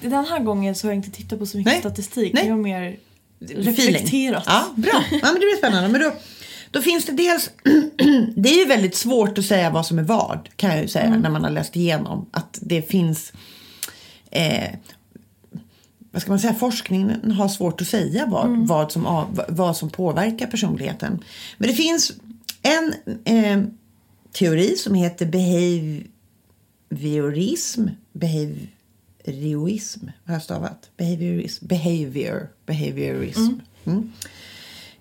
[0.00, 1.80] Den här gången så har jag inte tittat på så mycket Nej.
[1.80, 2.32] statistik.
[2.32, 2.46] Nej.
[2.46, 2.96] Jag har mer
[3.40, 3.66] Feeling.
[3.66, 4.44] reflekterat.
[4.46, 5.04] Ja, bra.
[5.10, 5.88] Ja, men det blir spännande.
[5.88, 6.12] Men då,
[6.70, 7.50] då finns det dels...
[8.36, 11.16] det är ju väldigt svårt att säga vad som är vad, kan jag ju säga,
[11.16, 12.26] när man har läst igenom.
[12.30, 13.32] Att det finns...
[14.30, 14.68] Eh,
[16.12, 16.54] vad ska man säga?
[16.54, 21.24] Forskningen har svårt att säga vad, vad, som, vad som påverkar personligheten.
[21.58, 22.12] Men det finns
[22.62, 22.94] en
[23.24, 23.62] eh,
[24.32, 25.26] teori som heter
[26.90, 27.86] behaviorism.
[28.12, 30.90] Behaviorism har jag stavat.
[30.96, 31.66] Behaviorism.
[31.66, 32.48] Behavior.
[32.66, 33.52] Behaviorism.
[33.84, 34.12] Mm.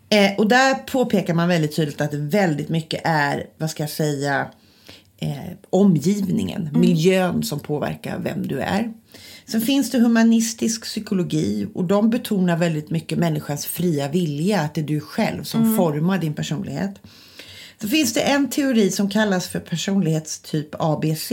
[0.10, 4.48] Eh, och där påpekar man väldigt tydligt att väldigt mycket är, vad ska jag säga,
[5.18, 8.94] eh, omgivningen, miljön som påverkar vem du är.
[9.46, 14.82] Sen finns det humanistisk psykologi och de betonar väldigt mycket människans fria vilja, att det
[14.82, 17.02] är du själv som formar din personlighet.
[17.82, 21.32] Så finns det en teori som kallas för personlighetstyp ABC.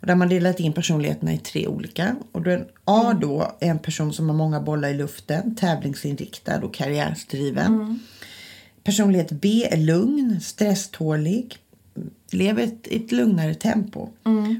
[0.00, 2.16] Och där man delat in personligheterna i tre olika.
[2.32, 5.54] Och då är en A då är en person som har många bollar i luften,
[5.56, 8.00] tävlingsinriktad och karriärsdriven.
[8.84, 11.58] Personlighet B är lugn, stresstålig,
[12.30, 14.08] lever ett, ett lugnare tempo.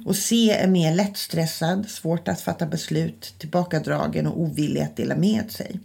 [0.05, 5.51] Och C är mer lättstressad, svårt att fatta beslut, tillbakadragen och ovillig att dela med
[5.51, 5.81] sig.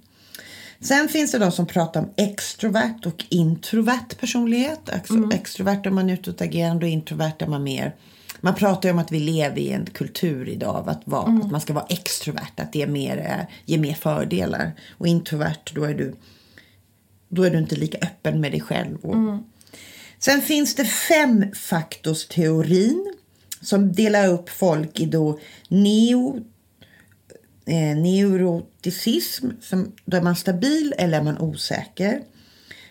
[0.80, 4.90] Sen finns det de som pratar om extrovert och introvert personlighet.
[4.90, 7.96] Ex- Extrovert är man utåtagerande och introvert är man mer...
[8.44, 11.52] Man pratar ju om att vi lever i en kultur idag av att, vara, att
[11.52, 14.72] man ska vara extrovert, att det är mer, eh, ger mer fördelar.
[14.98, 16.16] Och introvert, då är du,
[17.30, 18.98] då är du inte lika öppen med dig själv.
[19.02, 19.16] Och,
[20.24, 23.14] Sen finns det femfaktorsteorin
[23.62, 26.40] som delar upp folk i då neo,
[27.66, 32.22] eh, neuroticism, som, då är man stabil eller är man osäker.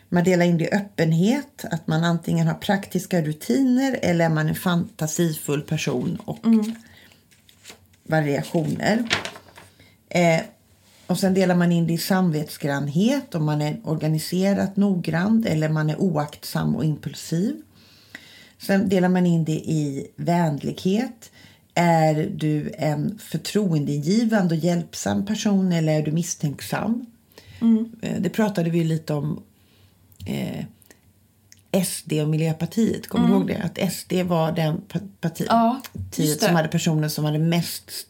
[0.09, 4.49] Man delar in det i öppenhet, att man antingen har praktiska rutiner eller är man
[4.49, 6.45] en fantasifull person och
[8.03, 9.09] variationer.
[10.09, 10.41] Eh,
[11.11, 15.91] och sen delar man in det i samvetsgrannhet, om man är organiserat noggrann eller man
[15.91, 17.55] är oaktsam och impulsiv.
[18.59, 21.31] Sen delar man in det i vänlighet.
[21.75, 27.07] Är du en förtroendeingivande och hjälpsam person eller är du misstänksam?
[28.03, 29.43] Eh, Det pratade vi lite om
[30.27, 30.65] eh,
[31.85, 33.09] SD och Miljöpartiet.
[33.09, 33.57] Kommer du ihåg det?
[33.63, 34.81] Att SD var den
[35.49, 36.47] Ja, partiet det.
[36.47, 38.07] som hade personer som hade mest, me-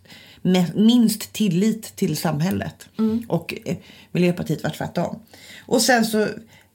[0.75, 2.89] minst tillit till samhället.
[3.29, 3.77] Och eh,
[4.13, 5.19] Miljöpartiet var tvärtom.
[5.67, 6.27] Och sen så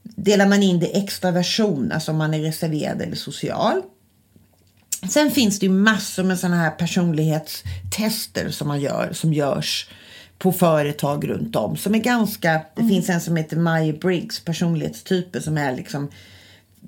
[0.03, 3.81] delar man in det extraversion, alltså om man är reserverad eller social.
[5.09, 9.89] Sen finns det ju massor med sådana här personlighetstester som man gör, som görs
[10.37, 11.77] på företag runt om.
[11.77, 16.09] Som är ganska, det finns en som heter Myers-Briggs personlighetstyper som är liksom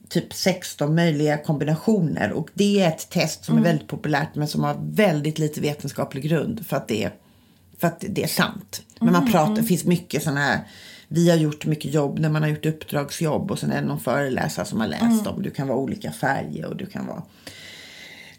[0.09, 2.31] typ 16 möjliga kombinationer.
[2.31, 6.23] Och det är ett test som är väldigt populärt men som har väldigt lite vetenskaplig
[6.23, 7.13] grund för att det är,
[7.79, 8.81] för att det är sant.
[8.99, 10.59] Men man pratar, det finns mycket sådana här
[11.07, 13.99] vi har gjort mycket jobb när man har gjort uppdragsjobb och sen är det någon
[13.99, 15.41] föreläsare som har läst dem.
[15.41, 17.23] Du kan vara olika färger och du kan vara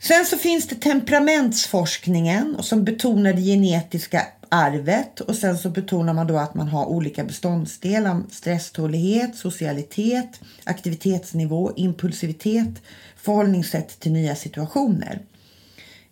[0.01, 6.27] Sen så finns det temperamentsforskningen som betonar det genetiska arvet och sen så betonar man
[6.27, 8.23] då att man har olika beståndsdelar.
[8.31, 12.83] Stresstålighet, socialitet, aktivitetsnivå, impulsivitet,
[13.17, 15.21] förhållningssätt till nya situationer.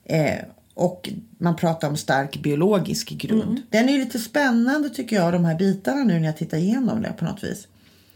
[0.04, 0.38] Eh,
[0.74, 3.62] och man pratar om stark biologisk grund.
[3.70, 7.02] Den är ju lite spännande tycker jag, de här bitarna nu när jag tittar igenom
[7.02, 7.68] det på något vis.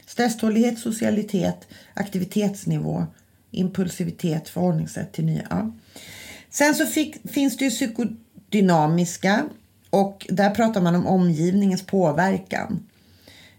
[0.07, 3.07] Stresstålighet, socialitet, aktivitetsnivå,
[3.51, 5.73] impulsivitet, förhållningssätt till nya.
[6.51, 9.45] Sen så fick, finns det ju psykodynamiska
[9.91, 12.87] och där pratar man om omgivningens påverkan.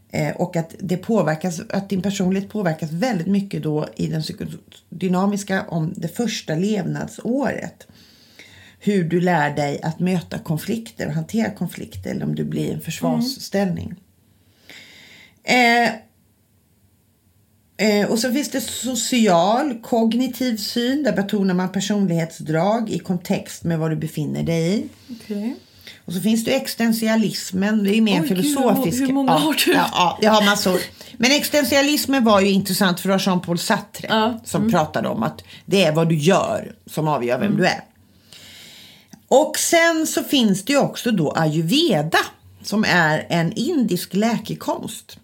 [0.09, 5.65] Eh, och att, det påverkas, att din personlighet påverkas väldigt mycket då i den psykodynamiska
[5.67, 7.87] om det första levnadsåret.
[8.79, 12.71] Hur du lär dig att möta konflikter och hantera konflikter eller om du blir i
[12.71, 13.89] en försvarsställning.
[13.91, 13.95] Eh,
[15.43, 15.89] Eh,
[18.09, 21.03] och så finns det social, kognitiv syn.
[21.03, 24.89] Där betonar man personlighetsdrag i kontext med vad du befinner dig i.
[25.09, 25.55] Okej.
[26.05, 27.83] Och så finns det existentialismen.
[27.83, 29.01] Det är mer Oj, gud, filosofisk.
[29.01, 29.71] hur många ja, har du?
[29.71, 30.79] Ja, ja, jag har massor.
[31.17, 35.43] Men existentialismen var ju intressant för det var Jean-Paul Sartre Ja, som pratade om att
[35.65, 37.83] det är vad du gör som avgör vem du är.
[39.27, 42.19] Och sen så finns det ju också då ayurveda
[42.63, 45.17] som är en indisk läkekonst.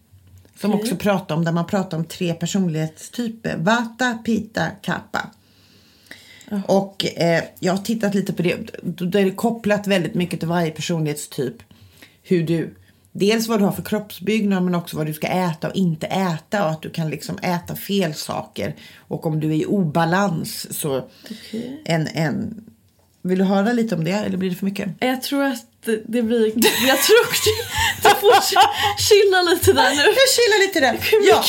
[0.61, 0.81] Som Okej.
[0.81, 3.57] också pratar om, där man pratar om tre personlighetstyper.
[3.57, 5.29] Vata, Pitta, Kappa.
[6.65, 8.57] Och eh, jag har tittat lite på det.
[8.83, 11.55] Då är det kopplat väldigt mycket till varje personlighetstyp.
[12.23, 12.75] Hur du,
[13.11, 16.65] dels vad du har för kroppsbyggnad men också vad du ska äta och inte äta.
[16.65, 18.75] Och att du kan liksom äta fel saker.
[18.97, 20.97] Och om du är i obalans så
[21.31, 21.81] Okej.
[21.85, 22.63] en, en...
[23.21, 24.89] Vill du höra lite om det eller blir det för mycket?
[24.99, 26.45] Jag tror att det- det blir...
[26.87, 27.27] Jag tror
[28.03, 28.41] du får
[28.99, 30.01] chilla lite där nu.
[30.01, 30.97] Jag chillar lite där.
[31.29, 31.43] Ja.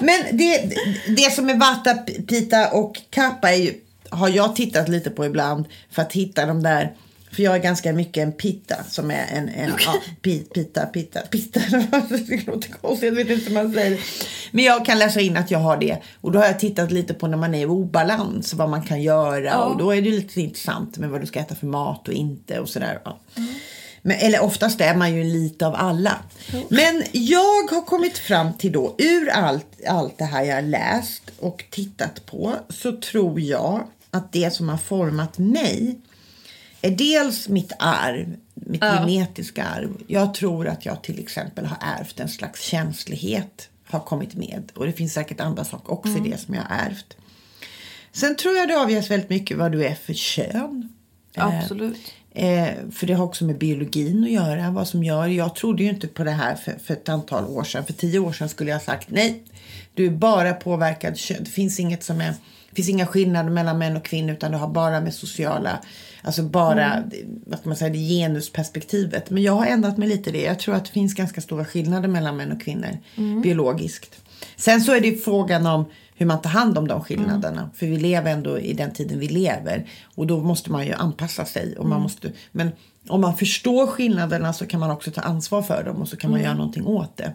[0.00, 0.74] Men det,
[1.16, 1.94] det som är Vata,
[2.28, 3.74] Pita och Kappa är ju,
[4.10, 6.92] har jag tittat lite på ibland för att hitta de där
[7.32, 11.20] för jag är ganska mycket en pitta som är en, en ja, pi, pita, pita,
[11.20, 11.60] pita.
[12.08, 14.00] det låter konstigt, jag vet inte hur man säger.
[14.50, 15.98] Men jag kan läsa in att jag har det.
[16.20, 19.02] Och då har jag tittat lite på när man är i obalans, vad man kan
[19.02, 19.44] göra.
[19.44, 19.64] Ja.
[19.64, 22.60] Och då är det lite intressant med vad du ska äta för mat och inte
[22.60, 23.00] och sådär.
[23.04, 23.18] Ja.
[24.02, 26.18] Men, eller oftast är man ju lite av alla.
[26.68, 31.22] Men jag har kommit fram till då, ur allt, allt det här jag har läst
[31.40, 35.98] och tittat på, så tror jag att det som har format mig
[36.90, 38.96] dels mitt arv, mitt Ja.
[38.98, 39.90] genetiska arv.
[40.06, 44.72] Jag tror att jag till exempel har ärvt en slags känslighet, har kommit med.
[44.74, 47.16] Och det finns säkert andra saker också i det som jag har ärvt.
[48.12, 50.88] Sen tror jag det avgörs väldigt mycket vad du är för kön.
[51.34, 52.12] Eh, Absolut.
[52.34, 54.70] Eh, för det har också med biologin att göra.
[54.70, 55.26] Vad som gör.
[55.26, 57.84] Jag trodde ju inte på det här för, för ett antal år sedan.
[57.86, 59.42] För tio år sedan skulle jag ha sagt nej.
[59.94, 61.36] Du är bara påverkad kön.
[61.44, 62.34] Det finns inget som är
[62.72, 65.80] det finns inga skillnader mellan män och kvinnor utan det har bara med sociala,
[66.22, 67.02] alltså bara
[67.46, 69.30] vad ska man säga, det genusperspektivet.
[69.30, 70.42] Men jag har ändrat mig lite i det.
[70.42, 72.98] Jag tror att det finns ganska stora skillnader mellan män och kvinnor
[73.42, 74.20] biologiskt.
[74.56, 77.70] Sen så är det ju frågan om hur man tar hand om de skillnaderna.
[77.74, 79.86] För vi lever ändå i den tiden vi lever.
[80.14, 81.76] Och då måste man ju anpassa sig.
[81.76, 82.70] Och man måste, men
[83.08, 86.30] om man förstår skillnaderna så kan man också ta ansvar för dem och så kan
[86.30, 87.32] man göra någonting åt det.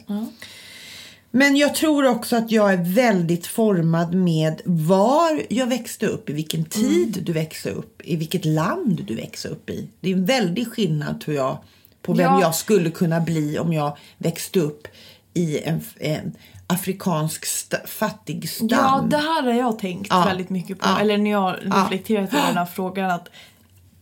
[1.38, 6.34] Men jag tror också att jag är väldigt formad med var jag växte upp, i
[6.34, 9.88] vilken tid du växte upp, i vilket land du växte upp i.
[10.00, 11.58] Det är en väldig skillnad tror jag
[12.02, 12.42] på vem Ja.
[12.42, 14.88] jag skulle kunna bli om jag växte upp
[15.34, 16.36] i en, en
[16.68, 18.68] afrikansk sta, fattig stam.
[18.72, 20.26] Ja, det här har jag tänkt Ja.
[20.26, 20.86] väldigt mycket på.
[20.90, 21.00] Ja.
[21.00, 21.76] Eller när jag Ja.
[21.84, 23.12] reflekterat över den här frågan.
[23.12, 23.30] Att,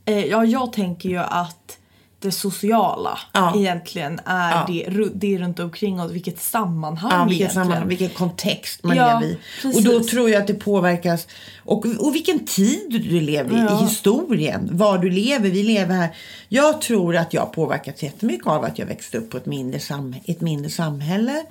[0.05, 1.77] eh, ja, jag tänker ju att
[2.25, 3.53] det sociala Ja.
[3.57, 4.65] egentligen är Ja.
[4.67, 6.11] det, det runt omkring oss.
[6.11, 7.51] Vilket sammanhang Ja, vilken, egentligen.
[7.65, 9.37] sammanhang, vilken kontext man Ja, lever i.
[9.61, 9.77] precis.
[9.87, 11.27] Och då tror jag att det påverkas.
[11.63, 14.69] Och, och vilken tid du lever i, i historien.
[14.71, 15.49] Var du lever.
[15.49, 16.15] Vi lever här.
[16.49, 20.15] Jag tror att jag påverkats jättemycket av att jag växte upp på ett mindre, sam,
[20.25, 21.43] ett mindre samhälle.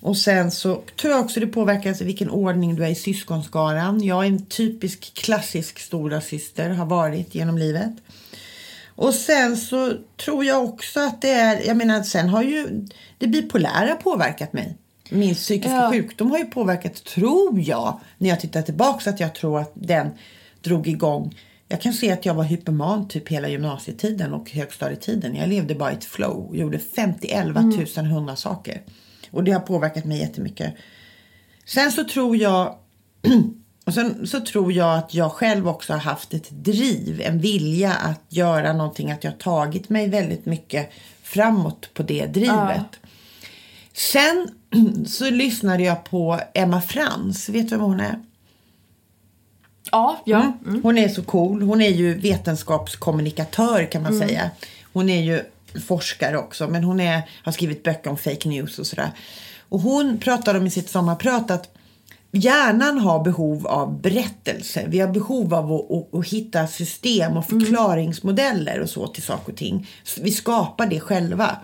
[0.00, 4.02] Och sen så tror jag också det påverkas i vilken ordning du är i syskonskaran.
[4.02, 7.90] Jag är en typisk klassisk stora syster har varit genom livet.
[8.98, 9.92] Och sen så
[10.24, 12.86] tror jag också att det är, jag menar sen har ju
[13.18, 14.76] det bipolära påverkat mig.
[15.10, 15.90] Min psykiska Ja.
[15.90, 20.10] sjukdom har ju påverkat, tror jag, när jag tittar tillbaka att jag tror att den
[20.60, 21.36] drog igång.
[21.68, 25.34] Jag kan se att jag var hyperman typ hela gymnasietiden och högstadietiden.
[25.34, 28.82] Jag levde bara i ett flow och gjorde 50 11 000 100 saker.
[29.30, 30.74] Och det har påverkat mig jättemycket.
[31.66, 32.74] Sen så tror jag
[33.88, 37.92] och sen så tror jag att jag själv också har haft ett driv, en vilja
[37.92, 40.90] att göra någonting, att jag har tagit mig väldigt mycket
[41.22, 43.00] framåt på det drivet.
[43.92, 44.48] Sen
[45.06, 48.22] så lyssnade jag på Emma Frans, vet du vem hon är?
[49.90, 50.52] Ja, ja.
[50.66, 50.82] Mm.
[50.82, 51.62] Hon är så cool.
[51.62, 54.50] Hon är ju vetenskapskommunikatör kan man säga.
[54.92, 55.42] Hon är ju
[55.86, 59.10] forskare också men hon är, har skrivit böcker om fake news och sådär.
[59.68, 61.77] Och hon pratar om i sitt sommarprat att
[62.32, 64.86] hjärnan har behov av berättelser.
[64.88, 69.52] Vi har behov av att, att, att hitta system och förklaringsmodeller och så till saker
[69.52, 69.88] och ting.
[70.20, 71.56] Vi skapar det själva.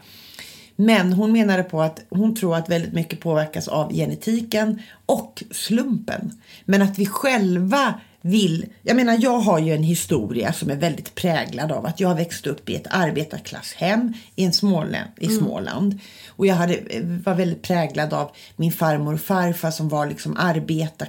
[0.76, 6.40] Men hon menade på att hon tror att väldigt mycket påverkas av genetiken och slumpen.
[6.64, 7.94] Men att vi själva
[8.26, 8.66] vill...
[8.82, 12.14] Jag menar, jag har ju en historia som är väldigt präglad av att jag har
[12.14, 15.98] växt upp i ett arbetarklasshem i, en Småland, i Småland.
[16.28, 16.78] Och jag hade,
[17.24, 21.08] var väldigt präglad av min farmor och farfar som var liksom arbetar,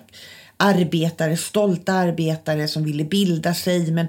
[0.57, 3.91] arbetare, stolta arbetare som ville bilda sig.
[3.91, 4.07] Men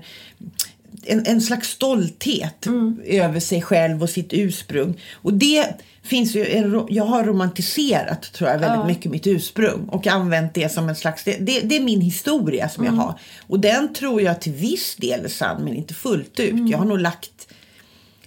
[1.07, 2.67] en, en slags stolthet
[3.05, 5.01] över sig själv och sitt ursprung.
[5.15, 5.67] Och det
[6.03, 10.73] finns ju, en, jag har romantiserat tror jag väldigt mycket mitt ursprung och använt det
[10.73, 13.19] som en slags, det, det, det är min historia som jag har.
[13.47, 16.71] Och den tror jag till viss del är sann men inte fullt ut.
[16.71, 17.31] Jag har nog lagt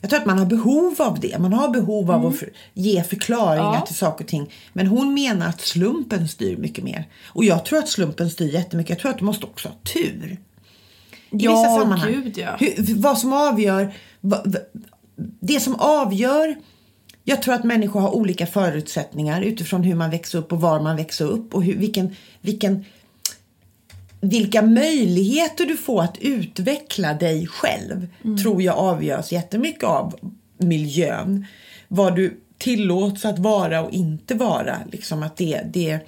[0.01, 1.39] jag tror att man har behov av det.
[1.39, 3.85] Man har behov av att för, ge förklaringar Ja.
[3.85, 4.53] till saker och ting.
[4.73, 7.07] Men hon menar att slumpen styr mycket mer.
[7.25, 8.89] Och jag tror att slumpen styr jättemycket.
[8.89, 10.37] Jag tror att du måste också ha tur.
[11.31, 12.11] I Ja, vissa sammanhang.
[12.11, 12.55] gud, ja.
[12.59, 13.93] Hur, vad som avgör...
[14.21, 14.57] Vad,
[15.39, 16.55] det som avgör...
[17.23, 20.95] Jag tror att människor har olika förutsättningar utifrån hur man växer upp och var man
[20.95, 22.85] växer upp och hur, vilken, vilken,
[24.21, 28.07] vilka möjligheter du får att utveckla dig själv
[28.43, 30.15] tror jag avgörs jättemycket av
[30.57, 31.45] miljön.
[31.87, 34.77] Vad du tillåts att vara och inte vara.
[34.91, 35.99] Liksom att det, det,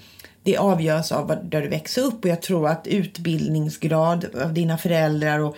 [0.44, 4.78] det avgörs av vad- där du växer upp och jag tror att utbildningsgrad av dina
[4.78, 5.58] föräldrar och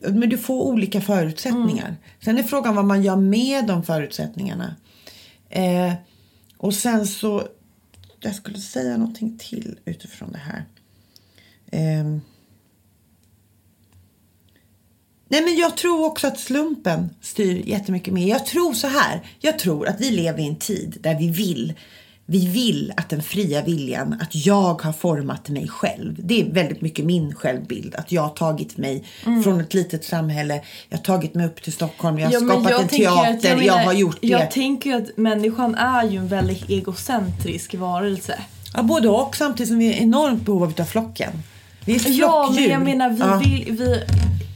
[0.00, 1.96] men du får olika förutsättningar.
[2.24, 4.76] Sen är frågan vad man gör med de förutsättningarna.
[5.50, 5.92] Eh,
[6.56, 7.48] och sen så,
[8.20, 10.64] jag skulle säga någonting till utifrån det här.
[11.72, 12.20] Ehm.
[15.28, 18.28] Nej men jag tror också att slumpen styr jättemycket mer.
[18.28, 19.26] Jag tror så här.
[19.40, 21.74] Jag tror att vi lever i en tid där vi vill
[22.28, 26.16] vi vill att den fria viljan, att jag har format mig själv.
[26.18, 27.94] Det är väldigt mycket min självbild.
[27.94, 29.04] Att jag har tagit mig
[29.44, 30.60] från ett litet samhälle.
[30.88, 32.18] Jag har tagit mig upp till Stockholm.
[32.18, 33.30] Jag har Ja, skapat jag en teater.
[33.30, 34.26] att- jag, menar, har gjort det.
[34.28, 38.40] Jag tänker att människan är ju en väldigt egocentrisk varelse.
[38.74, 39.36] Ja, både och.
[39.36, 41.30] Samtidigt som vi är enormt behov av flocken.
[41.84, 42.70] Vi är ett Ja, men flockdjur.
[42.70, 43.36] jag menar vi, Ja.
[43.44, 44.00] vill, vi,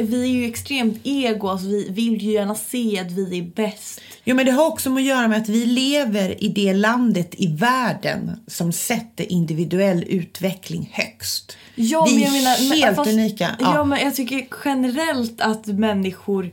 [0.05, 4.01] vi är ju extremt ego, alltså vi vill ju gärna se att vi är bäst.
[4.31, 7.47] Jo, men det har också att göra med att vi lever i det landet i
[7.47, 11.57] världen som sätter individuell utveckling högst.
[11.75, 13.57] Ja, vi är menar, men- helt fast- unika.
[13.61, 13.85] Ja.
[13.85, 16.51] men jag tycker generellt att människor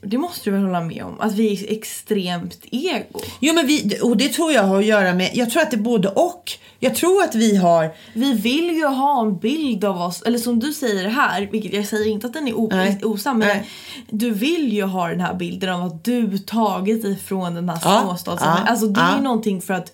[0.00, 1.20] det måste du väl hålla med om?
[1.20, 3.20] Att vi är extremt ego.
[3.40, 5.30] Jo, men vi, och det tror jag har att göra med...
[5.34, 6.52] Jag tror att det är både och.
[6.80, 7.90] Jag tror att vi har...
[8.14, 11.86] Vi vill ju ha en bild av oss, eller som du säger här, vilket jag
[11.86, 12.70] säger inte att den är o-
[13.02, 13.66] osann, men Nej.
[14.10, 17.78] du vill ju ha den här bilden av att du tagit dig från den här
[17.84, 18.70] Ja, småstadssamhället.
[18.70, 19.16] alltså det är ja.
[19.16, 19.92] ju någonting för att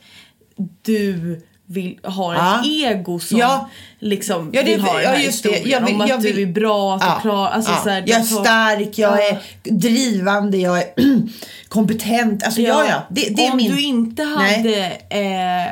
[0.82, 1.40] du
[1.72, 2.88] vill ha ett Ja.
[2.90, 3.70] ego som Ja.
[3.98, 5.48] liksom Ja, det- vill ha den ja, här just det.
[5.48, 7.50] historien Jag vill- om att jag du är bra, att du Ja, klarar...
[7.50, 9.22] Alltså, så här, jag är du har- stark, jag Ja.
[9.22, 9.38] är
[9.72, 10.86] drivande, jag är
[11.68, 12.44] kompetent.
[12.44, 13.02] Alltså, ja, ja.
[13.10, 13.72] Det, det är om min...
[13.74, 15.66] du inte hade eh,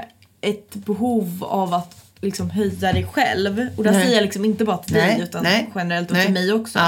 [0.51, 4.77] ett behov av att liksom höja dig själv, och det säger jag liksom inte bara
[4.79, 6.25] till dig utan nej, generellt och nej.
[6.25, 6.79] till mig också.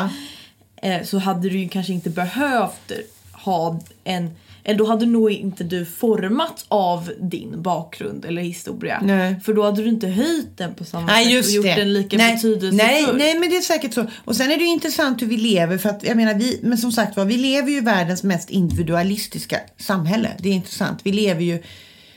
[0.83, 2.93] Eh, så hade du ju kanske inte behövt
[3.33, 4.31] ha en
[4.65, 9.01] då hade nog inte du formats av din bakgrund eller historia.
[9.05, 9.41] Nej.
[9.45, 11.75] För då hade du inte höjt den på samma Nej, sätt och gjort det.
[11.75, 12.77] den lika nej, betydelsefull.
[12.77, 14.07] nej, nej, men det är säkert så.
[14.25, 15.79] Och sen är det ju intressant hur vi lever.
[15.79, 18.51] För att, jag menar, vi, men som sagt var, vi lever ju i världens mest
[18.51, 20.29] individualistiska samhälle.
[20.39, 21.01] Det är intressant.
[21.03, 21.63] Vi lever ju,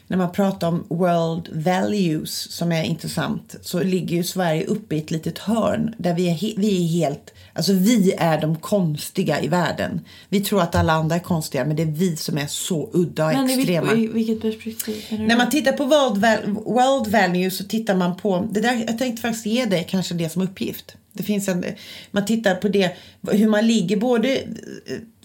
[0.08, 5.00] när man pratar om world values som är intressant, så ligger ju Sverige uppe i
[5.00, 9.48] ett litet hörn där vi är, vi är helt, alltså vi är de konstiga i
[9.48, 10.02] världen.
[10.30, 13.26] Vi tror att alla andra är konstiga, men det är vi som är så udda
[13.26, 13.94] och Men extrema.
[13.94, 15.20] i vilket perspektiv?
[15.20, 18.48] När man tittar på world, world value så tittar man på...
[18.52, 20.96] Det där, jag tänkte faktiskt ge dig kanske det som uppgift.
[21.14, 21.66] Det finns en,
[22.12, 22.96] man tittar på det,
[23.32, 24.42] hur man ligger både, eh,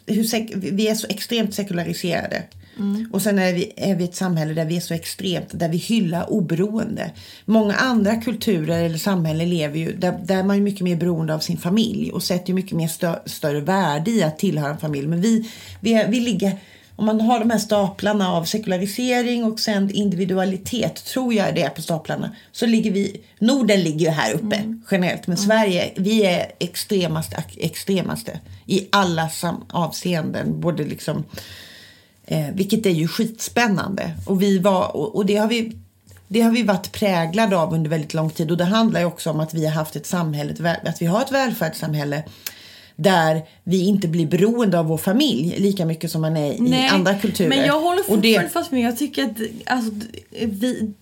[0.06, 2.42] hur vi är så extremt sekulariserade.
[3.12, 5.76] Och sen är vi, är vi ett samhälle där vi är så extremt, där vi
[5.76, 7.10] hyllar oberoende.
[7.44, 11.38] Många andra kulturer eller samhällen lever ju, där, där man är mycket mer beroende av
[11.38, 15.06] sin familj och sätter mycket mer stö, större värde i att tillhöra en familj.
[15.06, 15.50] Men vi,
[15.80, 16.56] vi, är, vi ligger,
[16.96, 21.70] om man har de här staplarna av sekularisering och sen individualitet, tror jag är det
[21.70, 26.46] på staplarna, så ligger vi, Norden ligger ju här uppe generellt, men Sverige, vi är
[26.58, 29.30] extremaste, extremaste i alla
[29.68, 31.24] avseenden, både liksom
[32.30, 34.10] Eh, vilket är ju skitspännande.
[34.26, 35.76] Och, vi var, och, och det, har vi,
[36.28, 38.50] det har vi varit präglade av under väldigt lång tid.
[38.50, 41.20] Och det handlar ju också om att vi har haft ett samhälle, att vi har
[41.22, 42.22] ett välfärdssamhälle
[42.96, 47.14] där vi inte blir beroende av vår familj lika mycket som man är i andra
[47.14, 47.48] kulturer.
[47.48, 48.82] Men jag håller fortfarande det, fast med.
[48.82, 49.92] Jag tycker att alltså,
[50.30, 50.92] vi,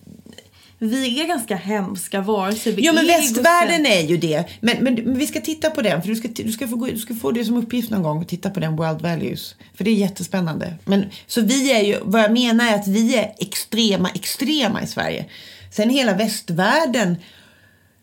[0.79, 2.71] vi är ganska hemska varelser.
[2.71, 4.45] Vi Jo men är västvärlden är ju det.
[4.59, 6.01] Men, men, men vi ska titta på den.
[6.01, 8.27] För du ska, du, ska få, du ska få det som uppgift någon gång att
[8.27, 9.55] titta på den World Values.
[9.75, 10.73] För det är jättespännande.
[10.85, 14.87] Men, så vi är ju, vad jag menar är att vi är extrema, extrema i
[14.87, 15.25] Sverige.
[15.71, 17.15] Sen hela västvärlden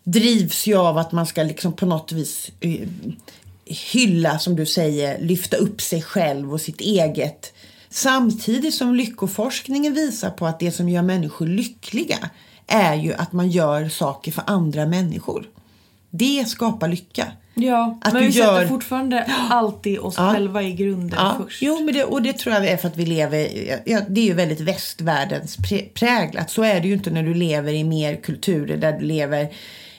[0.04, 2.88] drivs ju av att man ska liksom på något vis eh,
[3.64, 7.52] hylla, som du säger, lyfta upp sig själv och sitt eget.
[7.90, 12.30] Samtidigt som lyckoforskningen visar på att det som gör människor lyckliga
[12.66, 15.46] är ju att man gör saker för andra människor.
[16.10, 17.26] Det skapar lycka.
[17.54, 20.32] Ja, Att men vi gör- sätter fortfarande alltid oss Ja.
[20.32, 21.62] själva i grunden Ja, först.
[21.62, 23.48] jo, men det, och det tror jag är för att vi lever,
[23.84, 26.50] ja, det är ju väldigt västvärldens prä- präglat.
[26.50, 29.48] Så är det ju inte när du lever i mer kulturer där du lever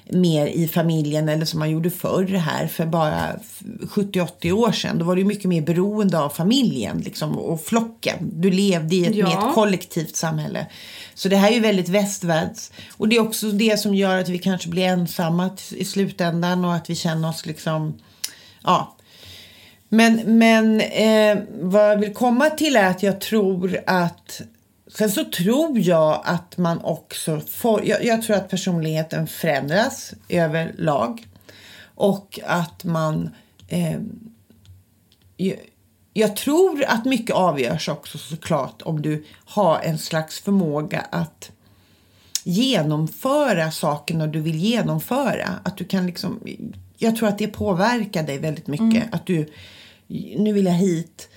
[0.09, 4.97] mer i familjen eller som man gjorde förr här för bara f- 70-80 år sedan.
[4.99, 8.17] Då var du mycket mer beroende av familjen liksom, och flocken.
[8.33, 9.49] Du levde i ett, Ja.
[9.49, 10.65] ett kollektivt samhälle.
[11.13, 12.71] Så det här är ju väldigt västvärlds.
[12.97, 16.73] Och det är också det som gör att vi kanske blir ensamma i slutändan och
[16.75, 17.97] att vi känner oss liksom,
[18.63, 18.93] ja,
[19.89, 24.41] men, men eh, vad jag vill komma till är att jag tror att
[24.87, 31.27] Sen så tror jag att man också får, jag, jag tror att personligheten förändras överlag.
[31.95, 33.29] Och att man
[33.67, 33.99] eh,
[35.37, 35.57] jag,
[36.13, 41.51] jag tror att mycket avgörs också såklart om du har en slags förmåga att
[42.43, 45.49] genomföra sakerna du vill genomföra.
[45.63, 46.39] Att du kan liksom,
[46.97, 49.13] jag tror att det påverkar dig väldigt mycket.
[49.13, 49.53] Att du,
[50.37, 51.29] nu vill jag hit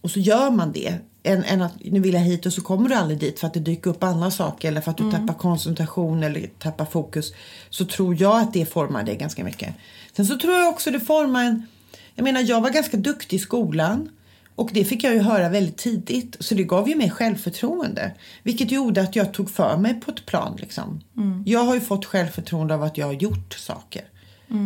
[0.00, 0.98] och så gör man det.
[1.26, 3.54] Än, än att nu vill jag hit och så kommer du aldrig dit för att
[3.54, 7.32] det dyker upp andra saker eller för att du tappar koncentration eller tappar fokus.
[7.70, 9.74] Så tror jag att det formar dig ganska mycket.
[10.16, 11.66] Sen så tror jag också det formar en...
[12.14, 14.08] Jag menar jag var ganska duktig i skolan.
[14.54, 16.36] Och det fick jag ju höra väldigt tidigt.
[16.40, 18.12] Så det gav ju mig självförtroende.
[18.42, 20.56] Vilket gjorde att jag tog för mig på ett plan.
[20.60, 21.00] Liksom.
[21.46, 24.04] Jag har ju fått självförtroende av att jag har gjort saker.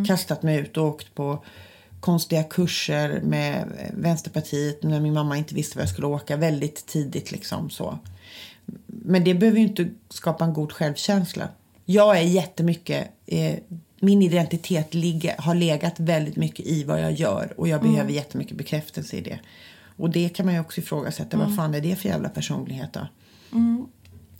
[0.06, 1.44] Kastat mig ut och åkt på
[2.00, 7.32] konstiga kurser med Vänsterpartiet när min mamma inte visste var jag skulle åka väldigt tidigt.
[7.32, 7.98] Liksom, så.
[8.86, 11.48] Men det behöver ju inte skapa en god självkänsla.
[11.84, 13.08] Jag är jättemycket...
[13.26, 13.54] Eh,
[14.00, 18.56] min identitet ligger, har legat väldigt mycket i vad jag gör och jag behöver jättemycket
[18.56, 19.38] bekräftelse i det.
[19.96, 21.36] Och det kan man ju också ifrågasätta.
[21.36, 23.06] Vad fan är det för jävla personlighet då?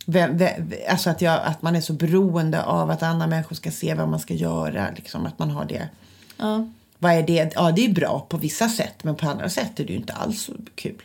[0.07, 3.71] Vem, vem, alltså att, jag, att man är så beroende av att andra människor ska
[3.71, 4.91] se vad man ska göra.
[4.97, 5.89] Liksom, att man har det.
[6.37, 6.69] Ja.
[6.99, 7.53] Vad är det?
[7.55, 10.13] Ja, det är bra på vissa sätt, men på andra sätt är det ju inte
[10.13, 11.03] alls så kul.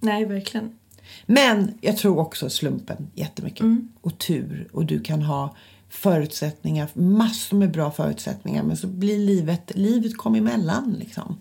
[0.00, 0.78] Nej, verkligen.
[1.26, 3.66] Men jag tror också slumpen jättemycket.
[4.00, 4.68] Och tur.
[4.72, 5.56] Och du kan ha
[5.88, 8.62] förutsättningar, massor med bra förutsättningar.
[8.62, 11.40] Men så blir livet, livet kom emellan liksom.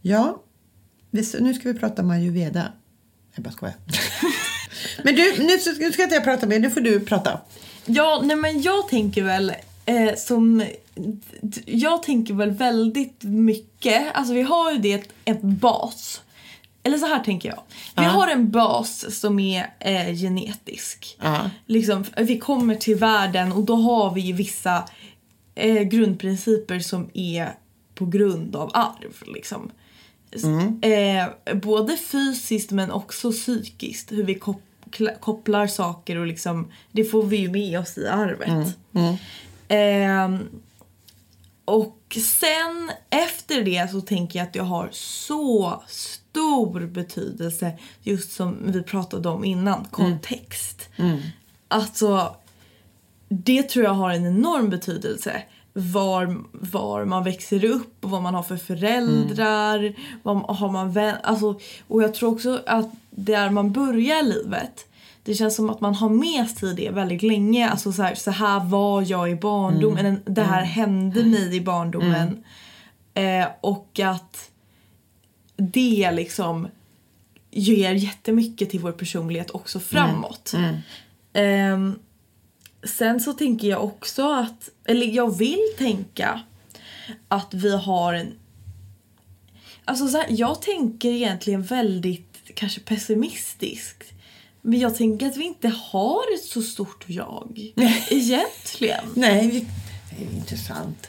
[0.00, 0.42] Ja,
[1.10, 2.72] vi- nu ska vi prata om ayurveda.
[3.34, 3.74] Jag bara skojar.
[5.04, 7.40] men du, nu ska, nu ska inte jag prata mer, nu får du prata.
[7.86, 9.52] Ja, nej men jag tänker väl
[9.86, 10.64] eh, som...
[11.66, 14.02] Jag tänker väl väldigt mycket...
[14.14, 16.22] Alltså vi har ju det ett, bas.
[16.82, 17.62] Eller så här tänker jag.
[17.96, 18.08] Vi Ja.
[18.10, 21.16] har en bas som är eh, genetisk.
[21.22, 21.50] Ja.
[21.66, 24.84] Liksom, vi kommer till världen och då har vi ju vissa
[25.54, 27.52] eh, grundprinciper som är
[27.94, 29.22] på grund av arv.
[29.34, 29.70] Liksom.
[30.32, 30.44] S-
[30.82, 34.12] Eh, både fysiskt men också psykiskt.
[34.12, 38.76] Hur vi koppla, kopplar saker och liksom, det får vi ju med oss i arvet.
[39.72, 40.48] Ehm,
[41.64, 48.58] och sen efter det så tänker jag att det har så stor betydelse just som
[48.64, 50.88] vi pratade om innan, kontext.
[51.68, 52.36] Alltså
[53.28, 55.42] det tror jag har en enorm betydelse.
[55.72, 59.94] Var, var man växer upp och vad man har för föräldrar.
[60.22, 64.86] Vad har man vän, alltså, och jag tror också att där man börjar livet
[65.24, 67.68] det känns som att man har med sig det väldigt länge.
[67.68, 70.20] Alltså så här, så här var jag i barndomen, Mm.
[70.24, 72.44] det här hände mig i barndomen.
[73.14, 74.50] Eh, och att
[75.56, 76.68] det liksom
[77.50, 80.52] ger jättemycket till vår personlighet också framåt.
[81.32, 81.98] Ehm,
[82.84, 86.40] sen så tänker jag också att, eller jag vill tänka
[87.28, 88.32] att vi har en...
[89.84, 94.11] Alltså så här, jag tänker egentligen väldigt kanske pessimistiskt.
[94.62, 97.72] Men jag tänker att vi inte har ett så stort jag.
[98.10, 99.04] Egentligen.
[99.14, 99.60] Nej, vi,
[100.18, 101.06] det är intressant.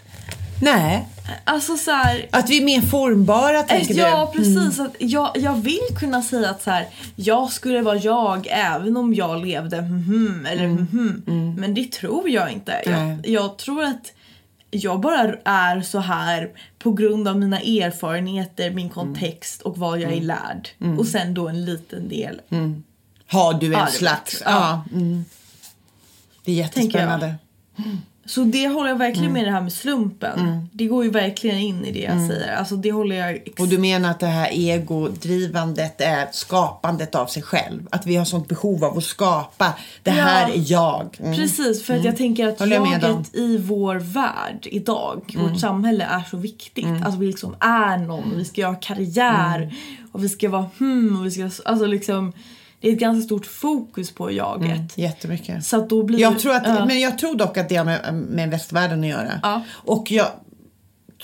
[0.62, 1.08] Nej,
[1.44, 4.42] Alltså så här, att vi är mer formbara tänker Ja, du?
[4.44, 4.56] Mm.
[4.66, 4.80] precis.
[4.80, 9.14] Att jag, jag vill kunna säga att så här, jag skulle vara jag även om
[9.14, 11.56] jag levde mhm, eller mhm.
[11.58, 12.72] Men det tror jag inte.
[12.72, 13.10] Mm.
[13.10, 14.14] Jag, jag tror att
[14.72, 16.50] jag bara är så här
[16.80, 20.28] på grund av mina erfarenheter, min kontext och vad jag är Mm.
[20.28, 20.70] lärd.
[21.00, 22.42] Och sen då en liten del.
[23.34, 24.42] Har du en Ja, det slags...
[24.46, 24.84] Ja.
[24.92, 25.02] jag.
[25.02, 25.26] mm.
[26.46, 27.36] Det är jättespännande.
[28.26, 29.34] Så det håller jag verkligen Mm.
[29.34, 30.70] med det här med slumpen.
[30.74, 32.56] Det går ju verkligen in i det jag säger.
[32.56, 37.44] Alltså det håller jag Och du menar att det här egodrivandet är skapandet av sig
[37.44, 37.88] själv?
[37.92, 39.74] Att vi har sånt behov av att skapa.
[40.04, 40.24] Det Ja.
[40.24, 41.18] här är jag.
[41.20, 41.36] Mm.
[41.38, 45.50] Precis, för att jag tänker att Håller jag jaget i vår värld idag, Mm.
[45.52, 46.86] vårt samhälle är så viktigt.
[47.06, 49.76] Alltså vi liksom är någon, vi ska göra karriär Mm.
[50.12, 52.34] och vi ska vara hmm och vi ska, alltså liksom
[52.84, 54.98] det är ett ganska stort fokus på jaget.
[54.98, 55.66] Jättemycket.
[55.66, 56.86] Så då blir Jag tror att, ja.
[56.86, 59.40] Men jag tror dock att det har med, med västvärlden att göra.
[59.44, 59.62] Ja.
[59.72, 60.28] Och jag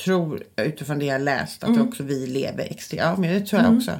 [0.03, 1.87] tror utifrån det jag läst att Mm.
[1.87, 2.97] också vi lever extra.
[2.97, 3.91] Ja, men det tror jag också.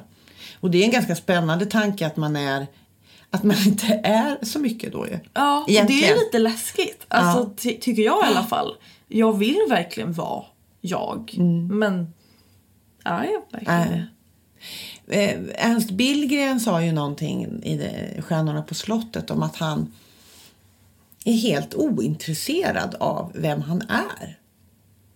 [0.60, 2.66] Och det är en ganska spännande tanke att man är
[3.30, 5.18] att man inte är så mycket då ju.
[5.34, 6.14] Ja, det Egentligen.
[6.14, 7.04] är lite läskigt.
[7.08, 8.74] Alltså ty- tycker jag i alla fall.
[9.08, 10.44] Jag vill verkligen vara
[10.80, 11.34] jag.
[11.70, 12.12] Men
[13.04, 13.88] är jag verkligen Mm.
[13.98, 14.06] Det?
[15.06, 19.92] Eh, Ernst Billgren sa ju någonting i det, Stjärnorna på slottet om att han
[21.24, 24.38] är helt ointresserad av vem han är.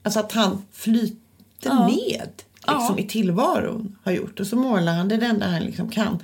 [0.03, 1.17] Alltså att han flyter
[1.61, 1.87] Ja.
[1.87, 2.99] med liksom, Ja.
[2.99, 4.41] i tillvaron har gjort.
[4.41, 6.19] Och så målar han, det är det enda han liksom kan,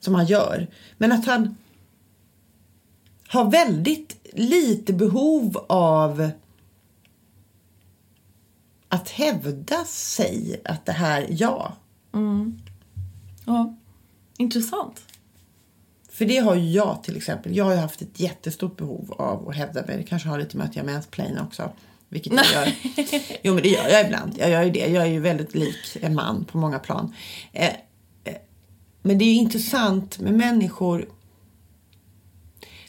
[0.00, 0.66] som han gör.
[0.98, 1.56] Men att han
[3.28, 6.30] har väldigt lite behov av
[8.88, 11.72] att hävda sig att det här är jag.
[13.44, 13.74] Ja.
[14.36, 15.00] Intressant.
[16.10, 17.56] För det har ju jag till exempel.
[17.56, 19.96] Jag har ju haft ett jättestort behov av att hävda mig.
[19.96, 21.70] Det kanske har lite med att jag mansplainar också.
[22.08, 22.72] Vilket jag gör.
[23.42, 24.32] Jo men det gör jag ibland.
[24.38, 24.86] Jag gör ju det.
[24.86, 27.14] Jag är ju väldigt lik en man på många plan.
[27.52, 27.66] Eh,
[28.24, 28.34] eh,
[29.02, 31.08] men det är ju intressant med människor.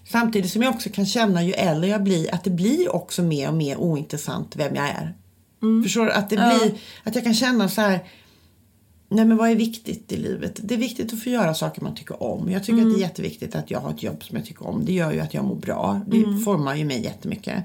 [0.07, 3.47] Samtidigt som jag också kan känna ju äldre jag blir att det blir också mer
[3.47, 5.13] och mer ointressant vem jag är.
[5.83, 6.11] Förstår du?
[6.11, 6.57] Att, det Ja.
[6.59, 7.99] blir, att jag kan känna så här.
[9.09, 10.59] Nej men vad är viktigt i livet?
[10.63, 12.51] Det är viktigt att få göra saker man tycker om.
[12.51, 14.85] Jag tycker att det är jätteviktigt att jag har ett jobb som jag tycker om.
[14.85, 16.01] Det gör ju att jag mår bra.
[16.07, 17.63] Det formar ju mig jättemycket.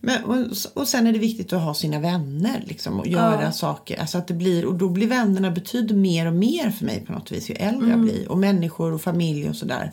[0.00, 0.36] Men, och,
[0.74, 3.52] och sen är det viktigt att ha sina vänner liksom, och göra Ja.
[3.52, 4.00] saker.
[4.00, 7.12] Alltså att det blir, och då blir vännerna betyder mer och mer för mig på
[7.12, 8.30] något vis ju äldre jag blir.
[8.30, 9.92] Och människor och familj och sådär.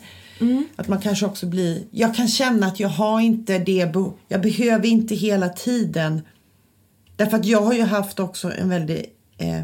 [0.76, 3.92] Att man kanske också blir, jag kan känna att jag har inte det,
[4.28, 6.20] jag behöver inte hela tiden.
[7.16, 9.06] Därför att jag har ju haft också en väldigt,
[9.38, 9.60] eh,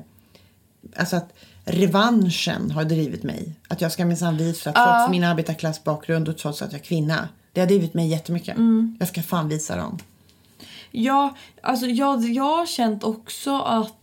[0.97, 1.33] alltså att
[1.65, 3.53] revanschen har drivit mig.
[3.69, 7.29] Att jag ska minsann visa, trots min arbetarklassbakgrund och trots att jag är kvinna.
[7.53, 8.57] Det har drivit mig jättemycket.
[8.99, 9.99] Jag ska fan visa dem.
[10.91, 13.95] Ja, alltså jag, jag har känt också att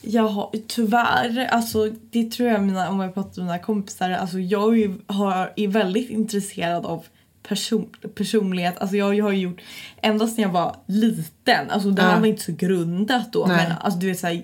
[0.00, 4.38] jag har tyvärr, alltså det tror jag mina, om jag pratar med mina kompisar, alltså
[4.38, 7.04] jag är, har, är väldigt intresserad av
[7.48, 8.78] person, personlighet.
[8.78, 9.60] Alltså jag, jag har gjort,
[10.02, 12.18] ända sedan jag var liten, alltså det här Ja.
[12.18, 13.56] var inte så grundat då Nej.
[13.56, 14.42] men alltså du vet såhär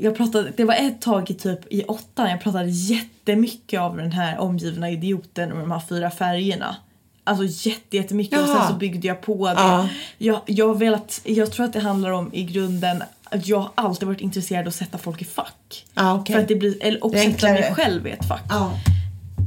[0.00, 4.12] jag pratade, det var ett tag i typ i åttan jag pratade jättemycket av den
[4.12, 6.76] här omgivna idioten och de här fyra färgerna.
[7.24, 8.58] Alltså jätte, jättemycket och Jaha.
[8.58, 9.54] sen så byggde jag på det.
[9.54, 9.88] Ja.
[10.18, 14.08] Jag, jag, velat, jag tror att det handlar om i grunden att jag har alltid
[14.08, 15.86] varit intresserad av att sätta folk i fack.
[15.94, 16.34] Ja, okej.
[16.34, 18.44] För att det blir, eller, och Det sätta mig själv i ett fack.
[18.48, 18.72] Ja.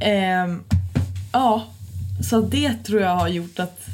[0.02, 0.64] Ehm,
[1.32, 1.66] ja,
[2.30, 3.88] så det tror jag har gjort att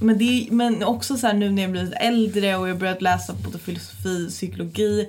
[0.00, 3.34] men, det, men också så här nu när jag blivit äldre och jag börjat läsa
[3.44, 5.08] både filosofi och psykologi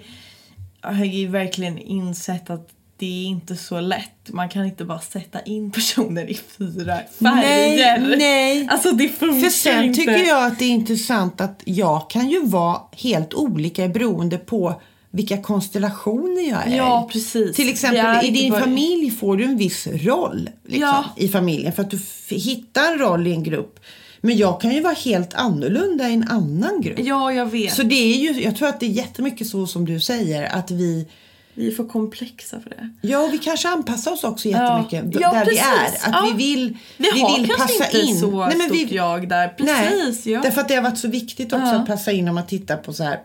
[0.82, 4.30] har jag ju verkligen insett att det är inte så lätt.
[4.30, 8.00] Man kan inte bara sätta in personer i fyra färger.
[8.00, 8.68] Nej, nej.
[8.72, 10.00] Alltså det funkar För sen inte.
[10.00, 14.82] tycker jag att det är intressant att jag kan ju vara helt olika beroende på
[15.12, 17.56] vilka konstellationer jag är Ja, precis.
[17.56, 21.06] Till exempel i din bara- familj får du en viss roll liksom, Ja.
[21.18, 22.00] i familjen för att du
[22.36, 23.80] hittar en roll i en grupp.
[24.22, 27.00] Men jag kan ju vara helt annorlunda i en annan grupp.
[27.00, 27.74] Ja, jag vet.
[27.74, 30.72] Så det är ju, jag tror att det är jättemycket så som du säger att
[30.72, 31.08] vi
[31.54, 32.90] Vi är för komplexa för det.
[33.02, 36.06] Ja, och vi kanske anpassar oss också jättemycket Ja, där vi precis.
[36.06, 36.10] är.
[36.10, 36.30] Att Ja.
[36.38, 38.20] vi vill, Vi, har vill passa inte in.
[38.20, 39.48] så Nej, men stort vi, jag där.
[39.48, 40.42] Precis, nej, ja.
[40.42, 42.94] därför att det har varit så viktigt också att passa in om man tittar på
[42.94, 43.20] så här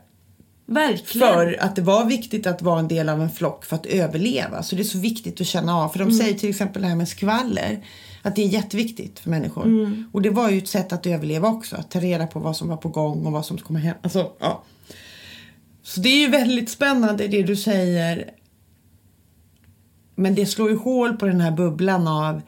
[0.66, 1.28] Verkligen.
[1.28, 4.62] För att det var viktigt att vara en del av en flock för att överleva.
[4.62, 5.88] Så det är så viktigt att känna av.
[5.88, 7.84] För de säger till exempel det här med skvaller.
[8.24, 9.64] Att det är jätteviktigt för människor.
[10.12, 11.76] Och det var ju ett sätt att överleva också.
[11.76, 13.98] Att ta reda på vad som var på gång och vad som kommer hända.
[14.02, 14.62] Alltså, ja.
[15.82, 18.30] Så det är ju väldigt spännande det du säger.
[20.14, 22.40] Men det slår ju hål på den här bubblan av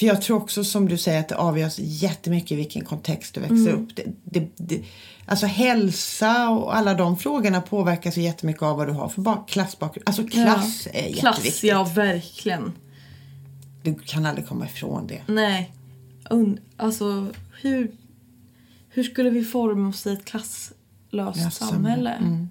[0.00, 3.40] för jag tror också som du säger att det avgörs jättemycket i vilken kontext du
[3.40, 3.96] växer upp.
[3.96, 4.82] Det, det, det,
[5.26, 9.48] alltså hälsa och alla de frågorna påverkas ju jättemycket av vad du har för bak-
[9.48, 10.08] klassbakgrund.
[10.08, 11.00] Alltså klass ja.
[11.00, 11.70] är Klass, jätteviktigt.
[11.70, 12.72] ja verkligen.
[13.82, 15.22] Du kan aldrig komma ifrån det.
[15.26, 15.72] Nej.
[16.30, 17.26] Und, alltså
[17.62, 17.90] hur,
[18.88, 20.74] hur skulle vi forma oss i ett klasslöst
[21.40, 22.10] Ja, samhälle?
[22.10, 22.48] Mm.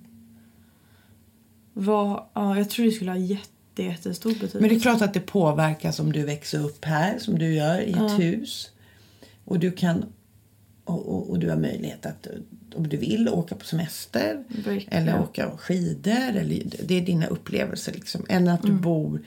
[1.73, 4.59] Vad, ja, jag tror det skulle ha jätte, jättestor betydelse.
[4.59, 7.79] Men det är klart att det påverkas om du växer upp här som du gör
[7.81, 8.07] i ett Ja.
[8.07, 8.71] hus.
[9.45, 10.05] Och du kan
[10.83, 12.27] och, och, och du har möjlighet att
[12.75, 14.93] om du vill åka på semester Verkligen.
[14.93, 16.11] eller åka skidor.
[16.35, 18.25] Eller, det är dina upplevelser liksom.
[18.29, 18.75] Än att Mm.
[18.75, 19.21] du bor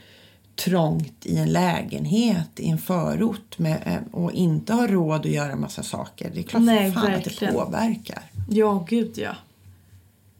[0.64, 5.56] trångt i en lägenhet i en förort med, eh, och inte har råd att göra
[5.56, 6.30] massa saker.
[6.34, 8.22] Det är klart Nej, fan att det påverkar.
[8.50, 9.32] Ja, gud ja.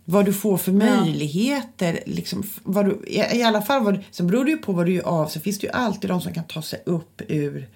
[0.05, 0.79] Vad du får för Ja.
[0.79, 2.01] möjligheter.
[2.07, 4.87] Liksom, vad du, i, I alla fall, vad du, sen beror det ju på vad
[4.87, 5.27] du gör av.
[5.27, 7.69] Så finns det ju alltid de som kan ta sig upp ur...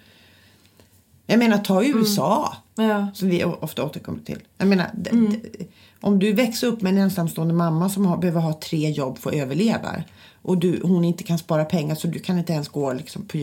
[1.25, 1.97] Jag menar, ta Mm.
[1.97, 2.57] USA.
[2.75, 4.39] Ja, Som vi ofta återkommer till.
[4.57, 5.35] Jag menar, Mm.
[6.01, 9.29] om du växer upp med en ensamstående mamma som har, behöver ha tre jobb för
[9.29, 9.95] att överleva.
[10.47, 13.37] Och du, hon inte kan spara pengar så du kan inte ens gå liksom, på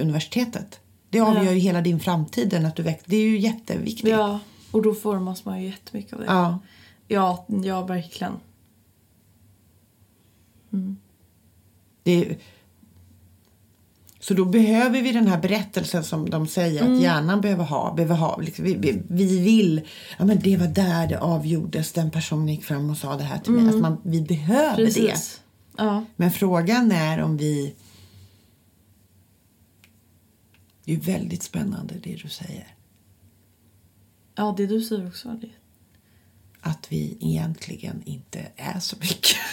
[0.00, 0.80] universitetet.
[1.10, 1.52] Det avgör Ja.
[1.52, 2.54] ju hela din framtid.
[2.54, 4.08] Att du väx, det är ju jätteviktigt.
[4.10, 4.40] ja.
[4.70, 6.24] Och då formas man ju jättemycket av det.
[6.26, 6.58] Ja.
[7.08, 8.32] Ja, ja verkligen.
[12.02, 12.36] Det är,
[14.20, 16.94] så då behöver vi den här berättelsen som de säger Mm.
[16.96, 17.94] att hjärnan behöver ha.
[17.94, 19.80] Behöver ha liksom, vi, vi, vi vill,
[20.18, 21.92] ja men det var där det avgjordes.
[21.92, 23.68] Den personen gick fram och sa det här till mig.
[23.74, 25.16] Att man, vi behöver det.
[25.78, 26.04] Ja.
[26.16, 27.74] Men frågan är om vi...
[30.84, 32.66] Det är ju väldigt spännande det du säger.
[34.34, 35.28] ja, det du säger också.
[35.28, 35.50] Det.
[36.60, 39.36] Att vi egentligen inte är så mycket.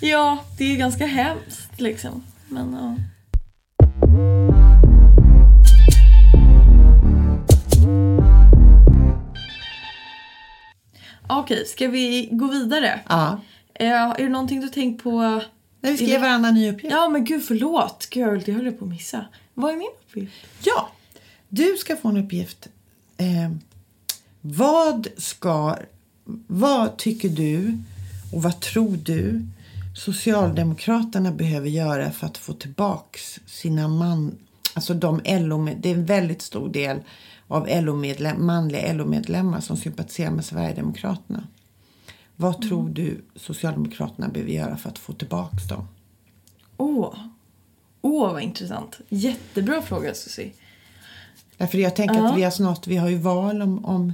[0.00, 2.22] Ja, det är ganska hemskt liksom.
[2.48, 2.96] Men ja.
[11.28, 13.00] Okej, ska vi gå vidare?
[13.08, 13.40] Ja.
[13.78, 15.20] Eh, är det någonting du tänkt på?
[15.80, 16.94] Nej, vi ska ge varandra en ny uppgift.
[16.94, 18.06] Ja, men gud förlåt.
[18.10, 19.24] Gud, det höll jag på att missa.
[19.54, 20.34] Vad är min uppgift?
[20.62, 20.88] Ja,
[21.48, 22.68] du ska få en uppgift.
[23.16, 23.50] Eh,
[24.40, 25.76] vad ska...
[26.46, 27.78] Vad tycker du
[28.32, 29.42] och vad tror du
[29.98, 34.38] Socialdemokraterna behöver göra för att få tillbaks sina man...
[34.74, 35.68] Alltså de LO...
[35.76, 36.98] Det är en väldigt stor del
[37.48, 41.42] av LO-medlem, manliga LO-medlemmar som sympatiserar med Sverigedemokraterna.
[42.40, 45.88] Vad tror du Socialdemokraterna behöver göra för att få tillbaks dem?
[46.76, 47.14] Åh,
[48.02, 48.98] åh vad intressant.
[49.08, 50.50] Jättebra fråga, Susie.
[51.56, 52.28] Därför jag tänker Ja.
[52.30, 54.12] att vi har snart, vi har ju val om, om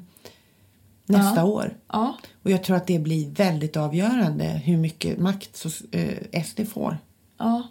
[1.07, 1.45] nästa Ja.
[1.45, 1.75] år.
[1.93, 6.65] Ja, Och jag tror att det blir väldigt avgörande hur mycket makt så, eh, SD
[6.69, 6.99] får.
[7.39, 7.63] ja.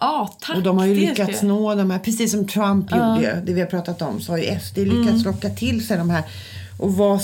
[0.00, 0.56] Ja, tack.
[0.56, 2.92] och de har ju lyckats nå de här, precis som Trump.
[2.92, 3.14] Mm.
[3.16, 6.10] gjorde, det vi har pratat om, så har ju SD lyckats locka till sig de
[6.10, 6.24] här.
[6.78, 7.20] Och vad,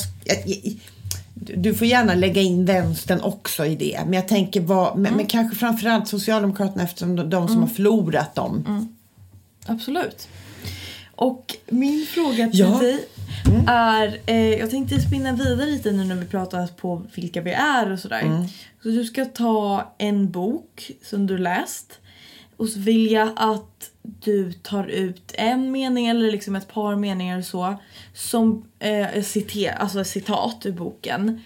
[1.34, 4.00] du får gärna lägga in vänstern också i det.
[4.04, 5.16] Men jag tänker, vad, men, Mm.
[5.16, 8.64] men kanske framförallt Socialdemokraterna eftersom de, de som har förlorat dem.
[8.68, 8.88] Mm.
[9.66, 10.28] Absolut.
[11.16, 12.78] Och min fråga till Ja.
[12.78, 13.04] dig
[13.66, 14.18] är...
[14.26, 17.98] Eh, jag tänkte spinna vidare lite nu när vi pratat på vilka vi är och
[17.98, 18.48] sådär.
[18.82, 21.92] Så du ska ta en bok som du läst
[22.56, 27.38] och så vill jag att du tar ut en mening eller liksom ett par meningar
[27.38, 27.76] och så
[28.14, 31.40] som eh, citer, alltså citat ur boken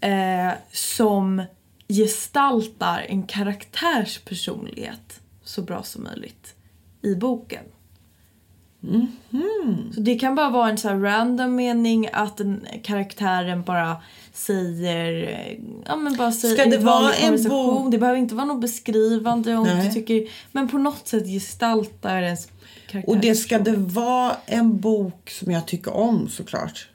[0.00, 1.42] eh, som
[1.88, 6.54] gestaltar en karaktärs personlighet så bra som möjligt
[7.02, 7.64] i boken.
[9.94, 12.40] Så det kan bara vara en så här random mening att
[12.82, 13.96] karaktären bara
[14.32, 17.92] säger, ja men bara säger Ska det en vara en bok?
[17.92, 19.86] Det behöver inte vara något beskrivande om Nej.
[19.86, 22.48] du tycker, men på något sätt gestaltar ens
[22.88, 23.12] karaktär.
[23.12, 26.88] Och det ska det vara en bok som jag tycker om såklart.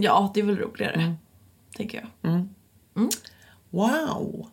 [0.00, 0.94] Ja, det är väl roligare.
[0.94, 1.14] Mm.
[1.76, 2.48] Tänker jag.
[3.70, 4.46] Wow!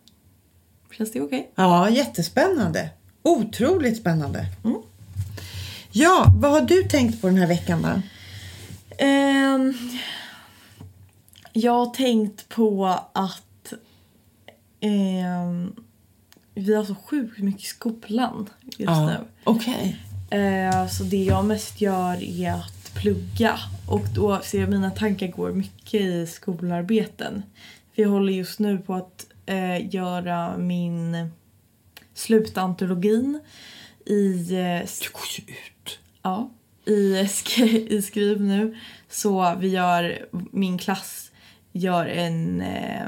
[0.91, 1.51] Känns det okej?
[1.55, 2.89] Ja, jättespännande.
[3.23, 4.45] Otroligt spännande.
[5.97, 8.01] Ja, vad har du tänkt på den här veckan då?
[9.05, 9.73] Ehm,
[11.53, 13.73] jag har tänkt på att
[14.79, 15.75] Ehm,
[16.55, 19.05] vi har så sjukt mycket i skolan just Ja.
[19.07, 19.17] nu.
[19.43, 19.97] Okej.
[20.29, 23.59] Eh, så det jag mest gör är att plugga.
[23.89, 27.43] Och då ser jag mina tankar går mycket i skolarbeten.
[27.93, 31.31] Jag håller just nu på att eh, göra min
[32.13, 33.39] slutantologin
[34.05, 35.57] i, eh, sk- Du går ju ut.
[36.25, 36.49] Ja,
[36.85, 38.77] i, sk- i skriv nu.
[39.09, 41.31] Så vi gör, min klass
[41.71, 43.07] gör en eh,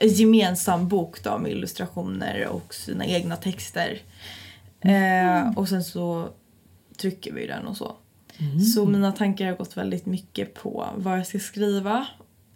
[0.00, 3.98] en gemensam bok då med illustrationer och sina egna texter.
[4.80, 6.28] Eh, och sen så
[6.96, 7.96] trycker vi den och så.
[8.74, 12.06] Så mina tankar har gått väldigt mycket på vad jag ska skriva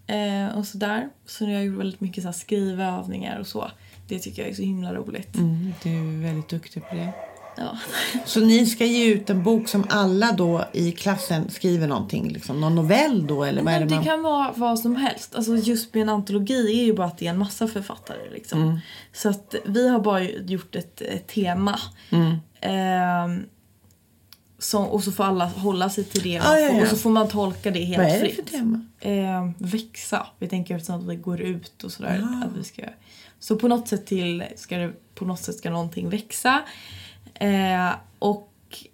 [0.07, 1.09] eh, och sådär.
[1.27, 3.71] Så jag gjort väldigt mycket så här skrivövningar och så.
[4.09, 5.37] Det tycker jag är så himla roligt.
[5.37, 7.13] Mm, du är väldigt duktig på det.
[7.57, 7.79] Ja.
[8.25, 12.61] Så ni ska ge ut en bok som alla då i klassen skriver någonting, liksom
[12.61, 14.05] någon novell då eller vad det det man...
[14.05, 15.35] kan vara vad som helst.
[15.35, 18.31] Alltså just med en antologi är ju bara att det är en massa författare.
[18.33, 18.63] Liksom.
[18.63, 18.79] Mm.
[19.13, 21.79] Så att vi har bara gjort ett, ett tema.
[22.11, 22.37] Mm.
[22.61, 23.43] Ehm,
[24.59, 26.39] som, och så får alla hålla sig till det.
[26.39, 26.83] Ah, ja, ja.
[26.83, 28.35] Och så får man tolka det helt Vad är det fritt.
[28.35, 28.87] för tema?
[29.01, 30.27] Ehm, växa.
[30.39, 32.29] Vi tänker eftersom att vi går ut och sådär.
[32.33, 32.47] Ah.
[32.47, 32.83] Att vi ska,
[33.39, 36.63] så på något sätt till ska det, på något sätt ska någonting växa.
[37.41, 38.47] Eh, och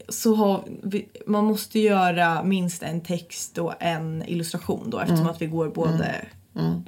[0.09, 5.42] så har vi, man måste göra minst en text och en illustration då eftersom att
[5.42, 6.26] vi går både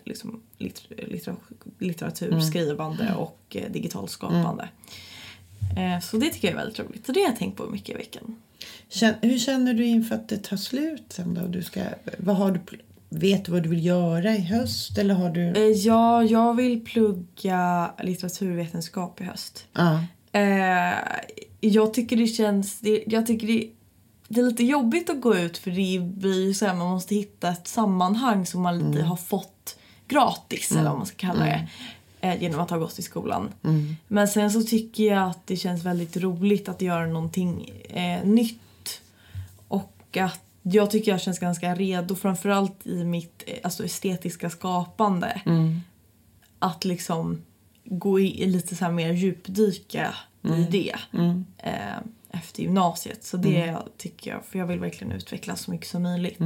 [0.05, 1.35] Liksom, litter, litter,
[1.79, 4.69] litteratur, skrivande och eh, digitalt skapande.
[5.77, 7.07] Eh, så det tycker jag är väldigt roligt.
[7.07, 8.37] Så det har jag tänkt på mycket i veckan.
[8.89, 11.47] Känn, hur känner du inför att det tar slut sen då?
[11.47, 11.81] Du ska,
[12.19, 12.61] vad har du,
[13.09, 15.47] vet du vad du vill göra i höst eller har du...
[15.49, 19.67] Eh, ja, jag vill plugga litteraturvetenskap i höst.
[19.73, 20.01] Ja.
[21.61, 22.81] Jag tycker det känns...
[22.81, 23.71] Det, jag tycker det,
[24.29, 27.15] det är lite jobbigt att gå ut för det blir ju så här, man måste
[27.15, 29.79] hitta ett sammanhang som man lite har fått
[30.09, 31.69] gratis eller vad man ska kalla det.
[32.21, 33.49] Eh, genom att ha gått i skolan.
[34.09, 39.01] Men sen så tycker jag att det känns väldigt roligt att göra någonting eh, nytt.
[39.69, 45.41] Och att jag tycker jag känns ganska redo framförallt i mitt eh, alltså estetiska skapande.
[46.59, 47.43] Att liksom
[47.85, 50.15] gå i lite så här mer djupdyka
[50.45, 50.95] i det
[51.59, 51.97] eh,
[52.31, 53.25] efter gymnasiet.
[53.25, 56.39] Så det tycker jag, för jag vill verkligen utvecklas så mycket som möjligt.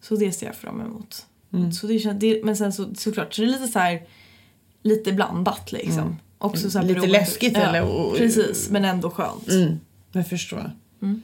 [0.00, 1.26] Så det ser jag fram emot.
[1.72, 4.06] Så det men sen så, såklart, så det är lite så här
[4.82, 6.16] lite blandat liksom.
[6.38, 8.16] Också så här Lite läskigt, eller?
[8.16, 9.48] Precis, men ändå skönt.
[9.48, 9.80] Mm,
[10.12, 10.70] jag förstår.
[11.02, 11.22] Mm.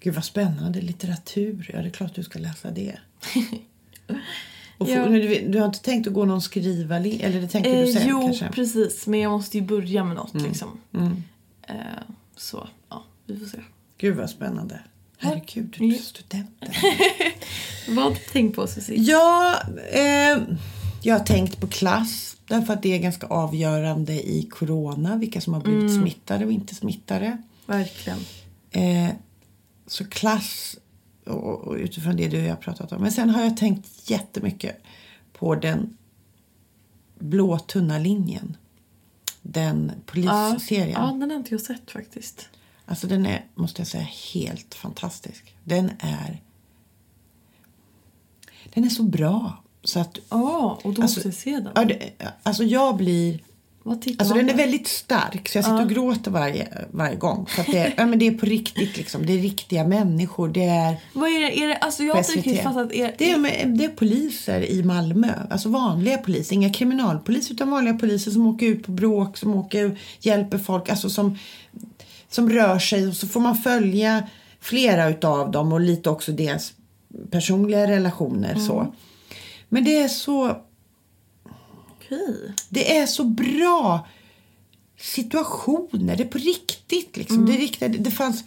[0.00, 0.80] Gud vad spännande.
[0.80, 1.70] Litteratur.
[1.72, 2.98] Ja, det är klart du ska läsa det.
[4.78, 5.06] Och Ja.
[5.08, 8.02] du, du har inte tänkt att gå någon skriva eller det tänker du Eh, sen
[8.08, 8.48] jo, kanske?
[8.48, 9.06] precis.
[9.06, 10.80] Men jag måste ju börja med något liksom.
[10.94, 11.22] Mm.
[11.62, 11.74] Eh,
[12.36, 13.58] så, ja, vi får se.
[13.98, 14.80] Gud vad spännande.
[15.18, 15.98] Herregud, du är Mm.
[16.02, 16.68] studenten.
[17.88, 18.96] Vad har du tänkt på Susie?
[19.02, 19.54] Ja,
[19.92, 20.38] eh,
[21.02, 22.36] jag har tänkt på klass.
[22.48, 25.16] Därför att det är ganska avgörande i corona.
[25.16, 26.00] Vilka som har blivit Mm.
[26.02, 27.38] smittade och inte smittade.
[27.66, 28.18] Verkligen.
[28.70, 29.08] Eh,
[29.86, 30.76] så klass
[31.28, 33.02] och, och utifrån det du och jag har pratat om.
[33.02, 34.82] Men sen har jag tänkt jättemycket
[35.32, 35.96] på den
[37.18, 38.56] blå tunna linjen.
[39.42, 40.90] Den polisserien.
[40.90, 42.48] Ja, den har inte jag sett faktiskt.
[42.86, 45.54] Alltså den är, måste jag säga, helt fantastisk.
[45.64, 46.42] Den är...
[48.74, 49.62] Den är så bra.
[49.82, 50.18] Så att...
[50.28, 52.16] Ja, och då Alltså, måste jag se den.
[52.18, 53.40] Ja, alltså jag blir...
[54.18, 57.46] Alltså den är väldigt stark så jag sitter och gråter varje, varje gång.
[57.46, 59.26] För att det, ja, men det är på riktigt liksom.
[59.26, 60.48] Det är riktiga människor.
[60.48, 61.58] Det är, Vad är det?
[61.58, 62.92] Är det alltså jag har inte riktigt fattat.
[62.92, 65.32] Är, Det är, det är poliser i Malmö.
[65.50, 66.54] Alltså vanliga poliser.
[66.54, 69.36] Inga kriminalpoliser utan vanliga poliser som åker ut på bråk.
[69.36, 70.88] Som åker hjälper folk.
[70.88, 71.38] Alltså som,
[72.28, 73.08] som rör sig.
[73.08, 74.28] Och så får man följa
[74.60, 75.72] flera utav dem.
[75.72, 76.72] Och lite också deras
[77.30, 78.54] personliga relationer.
[78.54, 78.94] Så.
[79.68, 80.56] Men det är så...
[82.08, 82.52] Okej.
[82.68, 84.06] Det är så bra
[84.96, 86.16] situationer.
[86.16, 87.16] Det är på riktigt.
[87.16, 87.46] Liksom.
[87.46, 88.04] Det, är riktigt.
[88.04, 88.44] det fanns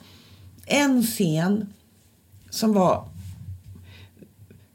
[0.65, 1.73] en scen
[2.49, 3.09] som var...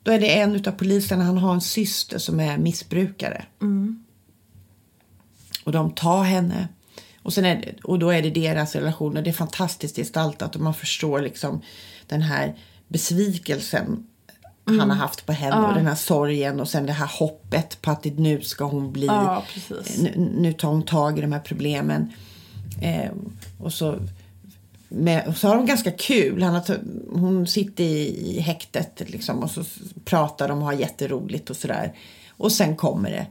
[0.03, 3.45] Då är det en av poliserna, han har en syster som är missbrukare.
[5.64, 6.68] Och de tar henne.
[7.22, 9.22] Och, sen är det, och då är det deras relationer.
[9.22, 11.62] Det är fantastiskt gestaltat och man förstår liksom
[12.07, 12.59] den här
[12.89, 14.07] besvikelsen
[14.67, 17.91] han har haft på henne och den här sorgen och sen det här hoppet på
[17.91, 19.99] att nu ska hon bli Ja, precis.
[20.03, 22.12] nu, nu tar hon tag i de här problemen.
[22.83, 23.11] Eh,
[23.59, 23.97] och, så,
[24.89, 26.43] med, och så har de ganska kul.
[26.43, 26.79] Han har,
[27.12, 29.64] hon sitter i, i häktet liksom, och så
[30.05, 31.93] pratar de och har jätteroligt och sådär.
[32.31, 33.27] Och sen kommer det.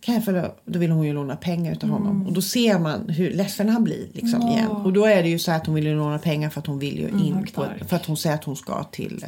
[0.00, 2.26] Kan jag få, då vill hon ju låna pengar utav honom.
[2.26, 4.70] Och då ser man hur ledsen han blir liksom, igen.
[4.70, 6.78] Och då är det ju så att hon vill ju låna pengar för att hon
[6.78, 9.24] vill ju in vad på, för att hon säger att hon ska till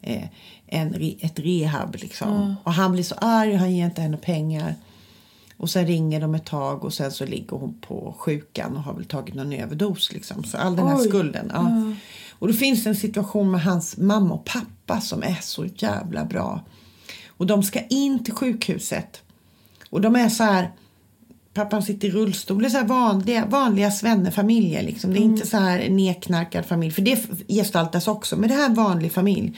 [0.00, 0.22] eh,
[0.66, 2.56] en, ett rehab liksom.
[2.64, 4.74] Och han blir så arg han ger inte henne pengar.
[5.56, 8.94] Och sen ringer de ett tag och sen så ligger hon på sjukan och har
[8.94, 10.12] väl tagit någon överdos.
[10.12, 10.44] Liksom.
[10.44, 11.08] Så all den här Oj.
[11.08, 11.50] skulden.
[11.54, 11.92] Ja.
[12.38, 16.24] Och då finns det en situation med hans mamma och pappa som är så jävla
[16.24, 16.64] bra.
[17.28, 19.22] Och de ska in till sjukhuset.
[19.90, 20.70] Och de är så här...
[21.54, 22.62] Pappan sitter i rullstol.
[22.62, 24.82] Det är så vanliga, vanliga svennefamiljer.
[24.82, 25.12] Liksom.
[25.12, 26.92] Det är inte så här en nedknarkad familj.
[26.92, 28.36] För det gestaltas också.
[28.36, 29.56] Men det här är en vanlig familj.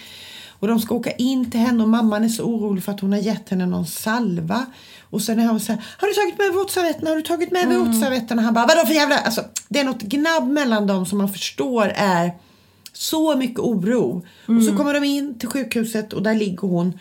[0.60, 3.12] Och de ska åka in till henne och mamman är så orolig för att hon
[3.12, 4.66] har gett henne någon salva.
[5.10, 7.10] Och sen är hon så här, har du tagit med våtservetterna?
[7.10, 7.84] Har du tagit med Mm.
[7.92, 8.42] våtservetterna?
[8.42, 9.18] Han bara, vadå för jävla...
[9.18, 12.32] Alltså, det är något gnabb mellan dem som man förstår är
[12.92, 14.24] så mycket oro.
[14.44, 14.62] Och Mm.
[14.66, 16.98] så kommer de in till sjukhuset och där ligger hon.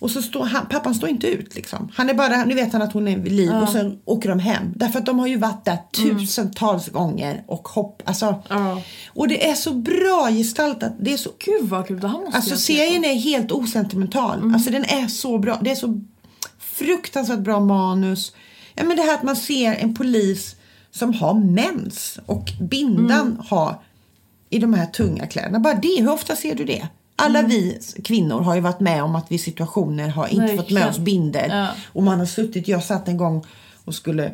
[0.00, 1.88] Och så står han, pappan står inte ut liksom.
[1.94, 4.38] Han är bara, nu vet han att hon är vid liv och sen åker de
[4.38, 4.72] hem.
[4.76, 8.26] Därför att de har ju varit där tusentals gånger och hopp, alltså.
[8.26, 8.66] Mm.
[8.66, 8.82] Ja.
[9.08, 10.92] Och det är så bra gestaltat.
[11.00, 14.38] Det är så Gud vad kul, det här måste Alltså serien är helt osentimental.
[14.38, 14.54] Mm.
[14.54, 15.58] Alltså den är så bra.
[15.62, 16.00] Det är så
[16.58, 18.32] fruktansvärt bra manus.
[18.74, 20.56] Ja men det här att man ser en polis
[20.90, 23.42] som har mens och bindan Mm.
[23.48, 23.80] har
[24.50, 25.60] i de här tunga kläderna.
[25.60, 26.88] Bara det, hur ofta ser du det?
[27.20, 27.50] Alla Mm.
[27.50, 30.82] vi kvinnor har ju varit med om att vi situationer har inte fått Verkligen.
[30.82, 31.48] med oss binder.
[31.48, 31.68] Ja.
[31.92, 33.44] Och man har suttit, jag satt en gång
[33.84, 34.32] och skulle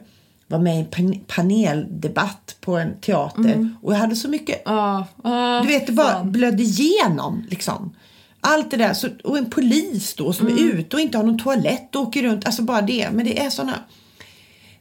[0.48, 3.70] vara med i en pan- paneldebatt på en teater.
[3.82, 6.32] Och jag hade så mycket Ja, ja, du vet, det bara fan.
[6.32, 7.94] blödde igenom liksom.
[8.40, 8.94] Allt det där.
[8.94, 10.58] Så, och en polis då som Mm.
[10.58, 12.46] är ute och inte har någon toalett och åker runt.
[12.46, 13.08] Alltså bara det.
[13.12, 13.74] Men det är såna...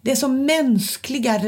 [0.02, 1.42] Det är så mänskliga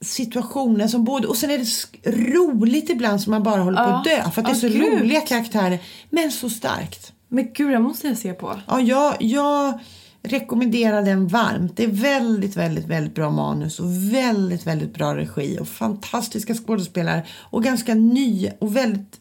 [0.00, 1.26] situationer som både...
[1.28, 4.30] Och sen är det roligt ibland som man bara håller på att dö.
[4.30, 5.00] För att det är Ja, så gud.
[5.00, 5.78] roliga karaktärer.
[6.10, 7.12] Men så starkt.
[7.28, 8.60] Men gud, jag måste jag se på.
[8.66, 9.78] Ja, jag, jag
[10.22, 11.76] rekommenderar den varmt.
[11.76, 17.26] Det är väldigt, väldigt, väldigt bra manus och väldigt, väldigt bra regi och fantastiska skådespelare
[17.38, 19.20] och ganska ny och väldigt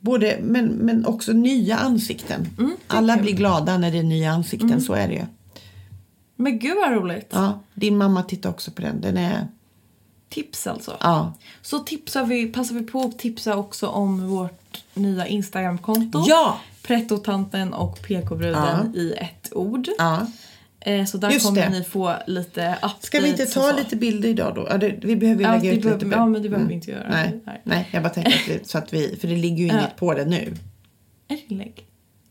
[0.00, 2.46] både, men, men också nya ansikten.
[2.86, 5.24] Alla blir glada när det är nya ansikten, så är det ju.
[6.36, 7.28] Men gud vad roligt.
[7.32, 9.00] Ja, din mamma tittar också på den.
[9.00, 9.46] Den är,
[10.30, 10.96] Tips alltså.
[11.00, 11.32] ja.
[11.62, 16.24] Så tipsar vi, passar vi på att tipsa också om vårt nya Instagramkonto.
[16.28, 16.60] Ja!
[16.82, 19.88] Prettotanten och PK-bruden i ett ord.
[19.98, 20.26] ja.
[20.82, 21.68] Eh, så där Just kommer det.
[21.70, 24.66] ni få lite updates Ska vi inte ta lite bilder idag då?
[24.70, 26.74] Ja, det, vi behöver ju Ja, lägga ut behöver- lite ja, men det behöver vi
[26.74, 27.08] inte göra.
[27.10, 27.60] Nej, Nej.
[27.64, 27.88] nej.
[27.92, 30.24] jag bara tänker att det, så att vi, för det ligger ju inget på det
[30.24, 30.54] nu.
[31.28, 31.86] Ett inlägg.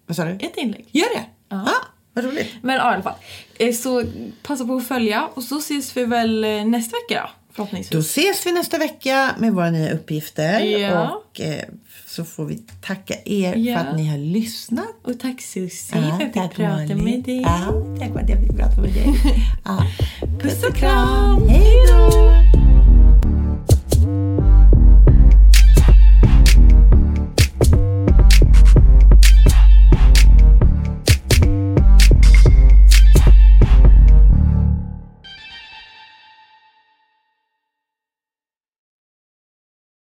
[0.06, 0.32] Vad sa du?
[0.32, 0.86] Ett inlägg.
[0.92, 1.24] Gör det?
[1.50, 1.62] Ja.
[1.62, 2.50] Ah, vad roligt.
[2.62, 3.14] Men ja, i alla fall.
[3.60, 4.04] Eh, Så
[4.44, 7.30] passa på att följa och så ses vi väl eh, nästa vecka då.
[7.92, 10.60] Då ses vi nästa vecka med våra nya uppgifter.
[10.60, 11.10] Ja.
[11.16, 11.64] Och eh,
[12.08, 13.78] så får vi tacka er Ja.
[13.80, 14.88] för att ni har lyssnat.
[15.04, 17.42] Och tack Susie för att jag fick prata med dig.
[17.42, 19.14] Ja, tack för att jag fick prata med dig.
[19.66, 19.86] Ja.
[20.42, 21.50] Puss och kram!